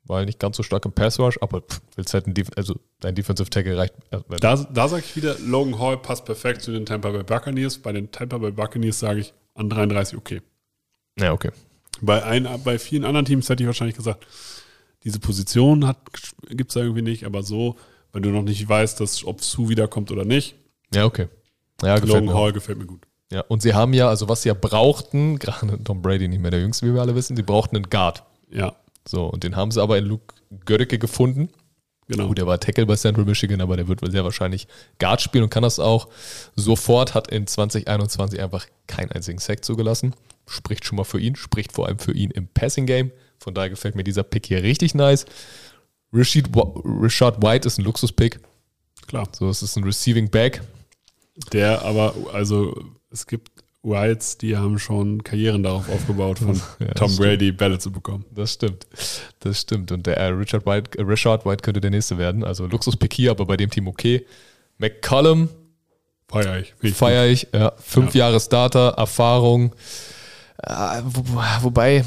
[0.05, 2.75] weil nicht ganz so stark im Pass Rush, aber pff, willst halt ein Def also
[3.01, 3.95] dein Defensive Tackle reicht.
[4.11, 7.79] äh, Da, da sage ich wieder, Logan Hall passt perfekt zu den Tampa Bay Buccaneers.
[7.79, 10.43] Bei den Tampa Bay Buccaneers sage ich an 33 okay.
[11.19, 11.51] Ja, okay.
[12.01, 14.27] Bei, ein, bei vielen anderen Teams hätte ich wahrscheinlich gesagt,
[15.05, 15.95] diese Position
[16.49, 17.77] gibt es irgendwie nicht, aber so,
[18.13, 20.55] wenn du noch nicht weißt, dass, ob Sue wiederkommt oder nicht,
[20.95, 21.29] Ja, okay.
[21.83, 22.35] Ja, gefällt Logan mir.
[22.35, 22.43] auch.
[22.45, 23.03] Hall gefällt mir gut.
[23.33, 26.51] Ja, und sie haben ja, also was sie ja brauchten, gerade Tom Brady nicht mehr
[26.51, 28.23] der Jüngste, wie wir alle wissen, sie brauchten einen Guard.
[28.51, 28.77] Ja,
[29.07, 30.35] So, und den haben sie aber in Luke
[30.65, 31.49] Gödecke gefunden.
[32.07, 32.29] genau.
[32.29, 34.69] Gut, der war Tackle bei Central Michigan, aber der wird wohl sehr wahrscheinlich
[35.01, 36.09] Guard spielen und kann das auch.
[36.55, 40.15] Sofort hat in 2021 einfach keinen einzigen Sack zugelassen.
[40.47, 43.11] Spricht schon mal für ihn, spricht vor allem für ihn im Passing Game.
[43.39, 45.27] Von daher gefällt mir dieser Pick hier richtig nice.
[46.13, 48.41] Rashid, Rashad White ist ein Luxus-Pick.
[49.07, 49.29] Klar.
[49.33, 50.63] So, es ist ein Receiving Back.
[51.53, 52.77] Der aber, also
[53.11, 53.51] es gibt
[53.83, 57.21] Whites, die haben schon Karrieren darauf aufgebaut, von Ja, Tom stimmt.
[57.21, 58.25] Brady Bälle zu bekommen.
[58.33, 58.87] Das stimmt.
[59.41, 59.93] Das stimmt.
[59.93, 62.45] Und der äh, Richard White, äh, Richard White könnte der nächste werden.
[62.45, 64.25] Also Luxus-Pick hier, aber bei dem Team okay.
[64.79, 65.49] McCollum
[66.29, 66.95] Feier ich.
[66.95, 67.47] Feier ich.
[67.53, 69.75] Ja, fünf Jahre Starter, Erfahrung.
[70.63, 71.23] Äh, wo,
[71.63, 72.05] wobei,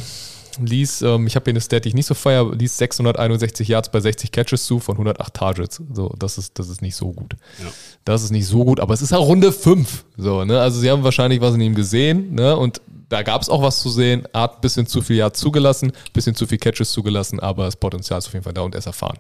[0.60, 3.90] ließ, ähm, ich habe hier eine Stat, die ich nicht so feier, ließ 661 Yards
[3.90, 5.82] bei 60 Catches zu von 108 Targets.
[5.94, 7.36] So, das ist, das ist nicht so gut.
[7.60, 7.68] Ja.
[8.06, 10.06] Das ist nicht so gut, aber es ist auch Runde 5.
[10.18, 10.60] So, ne?
[10.60, 12.56] Also sie haben wahrscheinlich was in ihm gesehen, ne?
[12.56, 14.28] Und da gab es auch was zu sehen.
[14.34, 17.66] Er hat ein bisschen zu viel Yards zugelassen, ein bisschen zu viel Catches zugelassen, aber
[17.66, 19.20] das Potenzial ist auf jeden Fall da und er ist erfahren.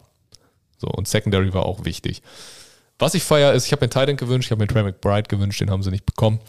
[0.77, 2.21] So, und Secondary war auch wichtig.
[2.99, 5.61] Was ich feiere, ist, ich habe mir Titan gewünscht, ich habe mir Trey McBride gewünscht,
[5.61, 6.39] den haben sie nicht bekommen.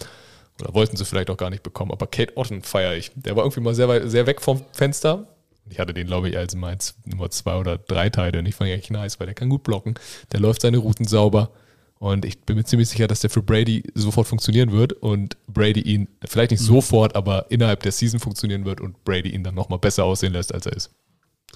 [0.60, 1.92] Oder wollten sie vielleicht auch gar nicht bekommen.
[1.92, 3.12] Aber Kate Otten feiere ich.
[3.14, 5.26] Der war irgendwie mal sehr, weit, sehr weg vom Fenster.
[5.70, 8.38] Ich hatte den, glaube ich, als mein Nummer zwei oder drei Teile.
[8.38, 9.94] Und ich fand ihn echt nice, weil der kann gut blocken.
[10.32, 11.50] Der läuft seine Routen sauber.
[11.98, 15.80] Und ich bin mir ziemlich sicher, dass der für Brady sofort funktionieren wird und Brady
[15.80, 19.80] ihn, vielleicht nicht sofort, aber innerhalb der Season funktionieren wird und Brady ihn dann nochmal
[19.80, 20.90] besser aussehen lässt, als er ist.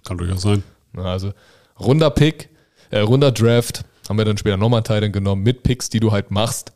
[0.05, 0.65] Kann durchaus sein.
[0.97, 1.33] Also
[1.79, 2.49] runder Pick,
[2.91, 6.11] äh, runder Draft, haben wir dann später nochmal einen Teil genommen mit Picks, die du
[6.11, 6.73] halt machst,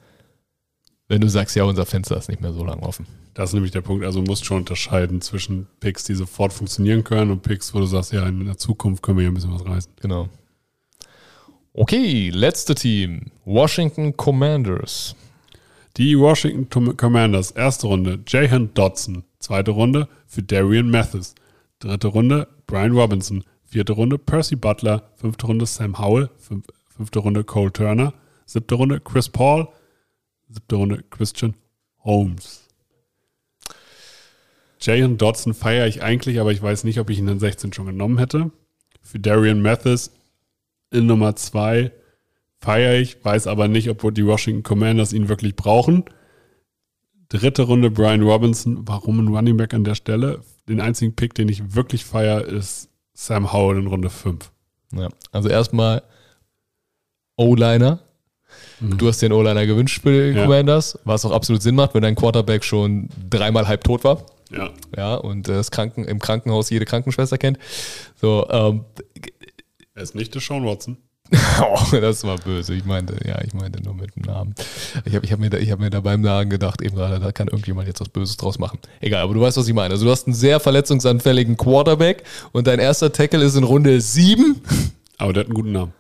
[1.09, 3.07] wenn du sagst, ja, unser Fenster ist nicht mehr so lang offen.
[3.35, 4.05] Das ist nämlich der Punkt.
[4.05, 7.87] Also du musst schon unterscheiden zwischen Picks, die sofort funktionieren können und Picks, wo du
[7.87, 9.93] sagst, ja, in der Zukunft können wir hier ein bisschen was reißen.
[10.01, 10.29] Genau.
[11.75, 13.31] Okay, letzte Team.
[13.45, 15.15] Washington Commanders.
[15.99, 19.25] Die Washington Commanders, erste Runde, Jahan Dodson.
[19.39, 21.35] Zweite Runde für Darian Mathis.
[21.79, 23.45] Dritte Runde, Brian Robinson.
[23.65, 25.11] Vierte Runde, Percy Butler.
[25.17, 26.31] Fünfte Runde, Sam Howell.
[26.39, 28.15] Fünf, fünfte Runde, Cole Turner.
[28.47, 29.69] Siebte Runde, Chris Paul.
[30.49, 31.55] Siebte Runde, Christian
[31.99, 32.69] Holmes.
[34.81, 37.87] Jahan Dodson feiere ich eigentlich, aber ich weiß nicht, ob ich ihn in 16 schon
[37.87, 38.51] genommen hätte.
[39.03, 40.13] Für Darian Mathis
[40.91, 41.93] in Nummer 2
[42.59, 46.05] feiere ich, weiß aber nicht, ob die Washington Commanders ihn wirklich brauchen.
[47.29, 48.87] Dritte Runde Brian Robinson.
[48.87, 50.43] Warum ein Running Back an der Stelle?
[50.69, 54.53] Den einzigen Pick, den ich wirklich feiere, ist Sam Howell in Runde 5.
[54.93, 56.03] Ja, also erstmal
[57.37, 58.06] O-Liner.
[58.81, 60.43] Du hast den O-Liner gewünscht für Ja.
[60.45, 64.23] Commanders, was auch absolut Sinn macht, wenn dein Quarterback schon dreimal halb tot war.
[64.53, 64.71] Ja.
[64.97, 67.59] Ja, und äh, das Kranken, im Krankenhaus jede Krankenschwester kennt.
[68.21, 68.85] So, ähm,
[69.95, 70.99] Er ist nicht der Sean Watson.
[71.61, 72.75] Oh, das war böse.
[72.75, 74.55] Ich meinte, ja, ich meinte nur mit dem Namen.
[75.07, 77.19] Ich habe ich hab mir, da- ich hab mir da beim Namen gedacht, eben gerade,
[77.19, 78.79] da kann irgendjemand jetzt was Böses draus machen.
[79.01, 79.95] Egal, aber du weißt, was ich meine.
[79.95, 84.61] Also du hast einen sehr verletzungsanfälligen Quarterback und dein erster Tackle ist in Runde 7.
[85.19, 85.93] Aber der hat einen guten Namen.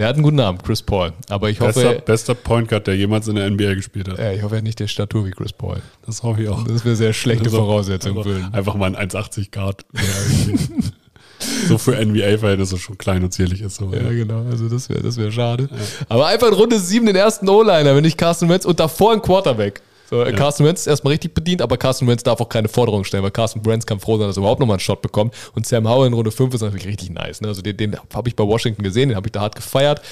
[0.00, 1.12] Der hat einen guten Namen, Chris Paul.
[1.28, 4.18] Aber ich Bester, hoffe, bester Point Guard, der jemals in der NBA gespielt hat.
[4.18, 5.82] ja, ich hoffe, er hat nicht der Statur wie Chris Paul.
[6.06, 6.64] Das hoffe ich auch.
[6.64, 8.48] Das wäre sehr schlechte Also, Voraussetzung also für ihn.
[8.50, 9.84] Einfach mal ein 1,80 Grad.
[11.68, 13.76] so für NBA-Verhältnisse schon klein und zierlich ist.
[13.76, 14.46] So, Ja, genau.
[14.50, 15.68] Also das wäre das wär schade.
[16.08, 19.20] Aber einfach in Runde 7 den ersten O-Liner, wenn nicht Carsten Wentz und davor ein
[19.20, 19.82] Quarterback.
[20.10, 23.04] So, äh, Carsten Wentz ist erstmal richtig bedient, aber Carsten Wentz darf auch keine Forderung
[23.04, 25.34] stellen, weil Carsten Wentz kann froh sein, dass er überhaupt nochmal einen Shot bekommt.
[25.54, 27.40] Und Sam Howell in Runde 5 ist natürlich richtig nice.
[27.40, 27.48] Ne?
[27.48, 30.02] Also den, den habe ich bei Washington gesehen, den habe ich da hart gefeiert.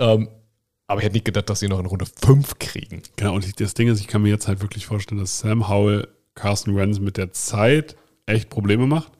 [0.00, 0.28] Ähm,
[0.88, 3.02] aber ich hätte nicht gedacht, dass sie noch in Runde 5 kriegen.
[3.16, 5.68] Genau, und ich- das Ding ist, ich kann mir jetzt halt wirklich vorstellen, dass Sam
[5.68, 7.94] Howell Carson Wentz mit der Zeit
[8.26, 9.12] echt Probleme macht.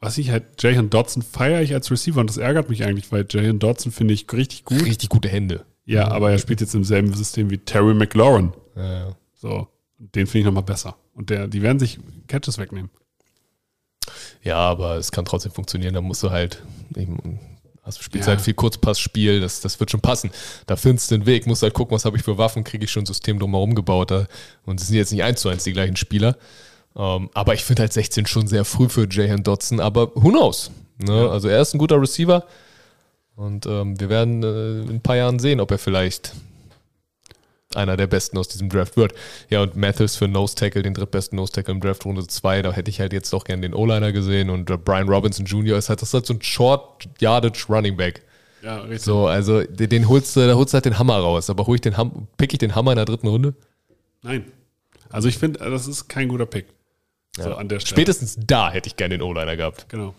[0.00, 3.24] Was ich halt, Jahan Dodson feiere ich als Receiver und das ärgert mich eigentlich, weil
[3.30, 4.84] Jahan Dodson finde ich richtig gut.
[4.84, 5.64] Richtig gute Hände.
[5.86, 8.52] Ja, aber er spielt jetzt im selben System wie Terry McLaurin.
[8.76, 9.16] Ja, ja.
[9.44, 9.68] So,
[9.98, 10.96] den finde ich nochmal besser.
[11.14, 12.88] Und der, die werden sich Catches wegnehmen.
[14.42, 15.92] Ja, aber es kann trotzdem funktionieren.
[15.92, 16.62] Da musst du halt,
[16.96, 17.38] eben,
[17.82, 18.32] also spielst Ja.
[18.34, 20.30] halt viel Kurzpassspiel, das, das wird schon passen.
[20.66, 22.90] Da findest du den Weg, musst halt gucken, was habe ich für Waffen, kriege ich
[22.90, 24.10] schon ein System drumherum gebaut.
[24.10, 24.26] Da.
[24.64, 26.38] Und es sind jetzt nicht eins zu eins die gleichen Spieler.
[26.96, 30.70] Ähm, aber ich finde halt 16 schon sehr früh für Jahan Dotson, aber who knows?
[30.96, 31.28] Ne?
[31.28, 32.46] Also er ist ein guter Receiver
[33.36, 36.32] und ähm, wir werden äh, in ein paar Jahren sehen, ob er vielleicht
[37.74, 39.14] einer der besten aus diesem Draft wird.
[39.50, 42.72] Ja, und Mathis für Nose Tackle, den drittbesten Nose Tackle im Draft Runde 2, da
[42.72, 45.76] hätte ich halt jetzt doch gern den O-Liner gesehen und äh, Brian Robinson Jr.
[45.78, 48.22] ist halt, das ist halt so ein Short Yardage Running Back.
[48.62, 49.02] Ja, richtig.
[49.02, 51.74] So, also den, den holst du, da holst du halt den Hammer raus, aber hol
[51.74, 53.54] ich den Ham, pick ich den Hammer in der dritten Runde?
[54.22, 54.50] Nein.
[55.10, 56.66] Also ich finde, das ist kein guter Pick.
[57.36, 57.96] So an der Stelle.
[57.96, 59.88] Spätestens da hätte ich gerne den O-Liner gehabt.
[59.88, 60.14] Genau.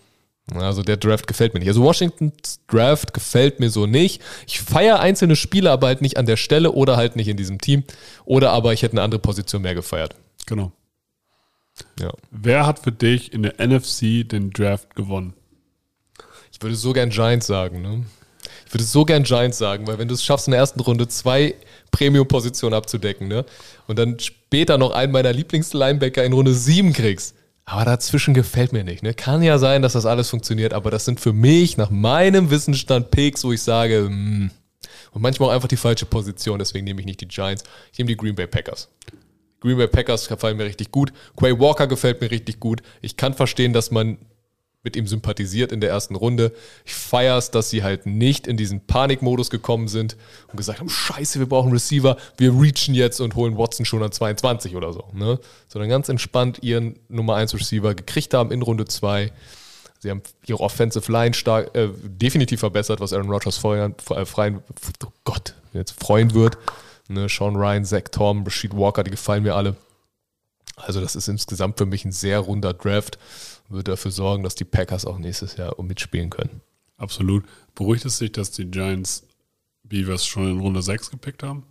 [0.54, 1.70] Also der Draft gefällt mir nicht.
[1.70, 4.22] Also Washingtons Draft gefällt mir so nicht.
[4.46, 7.60] Ich feiere einzelne Spieler, aber halt nicht an der Stelle oder halt nicht in diesem
[7.60, 7.84] Team.
[8.26, 10.16] Oder aber ich hätte eine andere Position mehr gefeiert.
[10.46, 10.72] Genau.
[12.00, 12.14] Ja.
[12.30, 15.34] Wer hat für dich in der NFC den Draft gewonnen?
[16.52, 18.06] Ich würde so gern Giants sagen, ne?
[18.68, 21.08] Ich würde so gern Giants sagen, weil wenn du es schaffst, in der ersten Runde
[21.08, 21.56] zwei
[21.92, 23.46] Premium-Positionen abzudecken, ne?
[23.88, 27.36] Und dann später noch einen meiner Lieblings-Linebacker in Runde 7 kriegst.
[27.66, 29.14] Aber dazwischen gefällt mir nicht, ne?
[29.14, 33.10] Kann ja sein, dass das alles funktioniert, aber das sind für mich nach meinem Wissensstand
[33.10, 34.52] Picks, wo ich sage, mm,
[35.12, 38.10] und manchmal auch einfach die falsche Position, deswegen nehme ich nicht die Giants, ich nehme
[38.10, 38.90] die Green Bay Packers.
[39.62, 41.12] Green Bay Packers gefallen mir richtig gut.
[41.36, 42.84] Quay Walker gefällt mir richtig gut.
[43.02, 44.20] Ich kann verstehen, dass man
[44.86, 46.54] mit ihm sympathisiert in der ersten Runde.
[46.86, 50.16] Ich feiere es, dass sie halt nicht in diesen Panikmodus gekommen sind
[50.48, 54.12] und gesagt haben, scheiße, wir brauchen Receiver, wir reachen jetzt und holen Watson schon an
[54.12, 55.04] 22 oder so.
[55.14, 55.40] Ne?
[55.68, 59.34] Sondern ganz entspannt ihren Nummer 1 Receiver gekriegt haben in Runde 2.
[60.00, 64.62] Sie haben ihre Offensive Line stark, äh, definitiv verbessert, was Aaron Rodgers freuen, äh, freuen,
[65.04, 66.60] oh Gott, jetzt freuen wird.
[67.08, 67.28] Ne?
[67.28, 69.76] Sean Ryan, Zach Tom, Rashid Walker, die gefallen mir alle.
[70.76, 73.18] Also das ist insgesamt für mich ein sehr runder Draft.
[73.70, 76.62] Wird dafür sorgen, dass die Packers auch nächstes Jahr mitspielen können.
[76.98, 77.46] Absolut.
[77.74, 79.28] Beruhigt es sich, dass die Giants
[79.84, 81.64] Beavers schon in Runde 6 gepickt haben?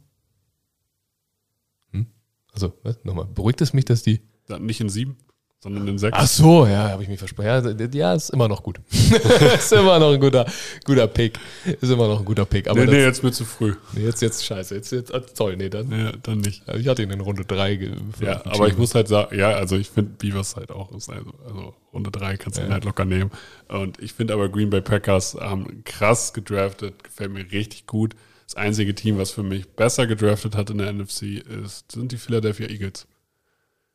[1.93, 2.07] Hm?
[2.53, 2.99] Also, was?
[3.05, 3.27] nochmal.
[3.27, 4.21] Beruhigt es mich, dass die...
[4.59, 5.17] Nicht in 7?
[5.65, 6.17] Sondern in sechs.
[6.17, 7.47] Ach so, ja, habe ich mich versprochen.
[7.47, 8.81] Ja, ja, ist immer noch gut.
[8.91, 10.45] ist immer noch ein guter,
[10.85, 11.39] guter Pick.
[11.65, 12.69] Ist immer noch ein guter Pick.
[12.69, 13.75] Aber nee, nee, jetzt mir zu früh.
[13.95, 14.75] Nee, jetzt, jetzt scheiße.
[14.75, 15.91] Jetzt, jetzt, toll, nee, dann.
[15.91, 16.63] Ja, dann nicht.
[16.77, 17.93] Ich hatte ihn in Runde 3.
[18.21, 21.75] Ja, aber ich muss halt sagen, ja, also ich finde Beavers halt auch, also, also
[21.95, 22.69] Runde 3 kannst du ja.
[22.69, 23.31] ihn halt locker nehmen.
[23.69, 28.15] Und ich finde aber Green Bay Packers haben krass gedraftet, gefällt mir richtig gut.
[28.45, 32.19] Das einzige Team, was für mich besser gedraftet hat in der NFC, ist, sind die
[32.19, 33.07] Philadelphia Eagles.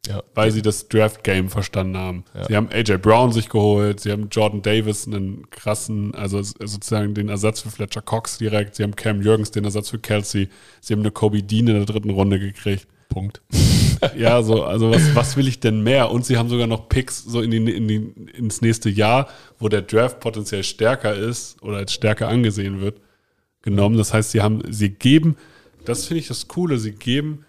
[0.08, 0.24] Ja.
[0.34, 2.26] Weil sie das Draft-Game verstanden haben.
[2.34, 2.46] Ja.
[2.46, 7.30] Sie haben AJ Brown sich geholt, sie haben Jordan Davis einen krassen, also sozusagen den
[7.30, 10.50] Ersatz für Fletcher Cox direkt, sie haben Cam Jürgens den Ersatz für Kelsey,
[10.82, 12.88] sie haben eine Kobe Dean in der dritten Runde gekriegt.
[13.10, 13.42] Punkt.
[14.18, 16.12] ja, so, also was, was will ich denn mehr?
[16.12, 19.28] Und sie haben sogar noch Picks so in die, in die, ins nächste Jahr,
[19.58, 23.02] wo der Draft potenziell stärker ist oder als stärker angesehen wird,
[23.64, 23.98] genommen.
[23.98, 25.36] Das heißt, sie haben, sie geben,
[25.86, 27.46] das finde ich das Coole, sie geben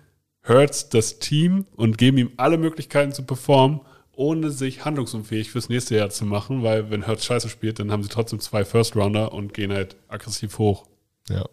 [0.50, 3.80] Hurts das Team und geben ihm alle Möglichkeiten zu performen,
[4.12, 8.02] ohne sich handlungsunfähig fürs nächste Jahr zu machen, weil wenn Hurts scheiße spielt, dann haben
[8.02, 10.86] sie trotzdem zwei First Rounder und gehen halt aggressiv hoch.
[11.28, 11.44] Ja,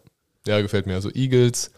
[0.46, 0.94] ja gefällt mir.
[0.94, 1.70] Also Eagles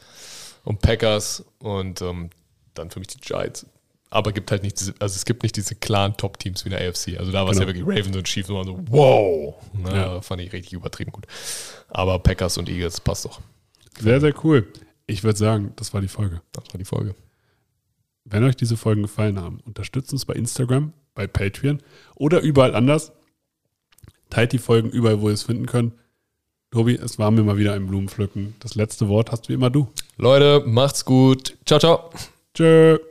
[0.64, 2.30] und Packers und ähm,
[2.74, 3.66] dann für mich die Giants.
[4.08, 6.88] Aber gibt halt nicht diese, also es gibt nicht diese klaren Top-Teams wie in der
[6.88, 7.18] AFC.
[7.18, 7.70] Also da war es genau.
[7.70, 10.20] ja wirklich Ravens und Chiefs, man so, wow, Na, ja.
[10.22, 11.26] fand ich richtig übertrieben gut.
[11.90, 13.40] Aber Packers und Eagles passt doch.
[14.00, 14.66] Sehr, sehr cool.
[15.10, 16.40] Ich würde sagen, das war die Folge.
[16.52, 17.16] Das war die Folge.
[18.24, 21.82] Wenn euch diese Folgen gefallen haben, unterstützt uns bei Instagram, bei Patreon
[22.14, 23.12] oder überall anders.
[24.28, 25.94] Teilt die Folgen überall, wo ihr es finden könnt.
[26.70, 28.54] Tobi, es war mir mal wieder ein Blumenpflücken.
[28.60, 29.88] Das letzte Wort hast wie immer du.
[30.16, 31.56] Leute, macht's gut.
[31.66, 32.10] Ciao, ciao.
[32.54, 33.09] Tschö.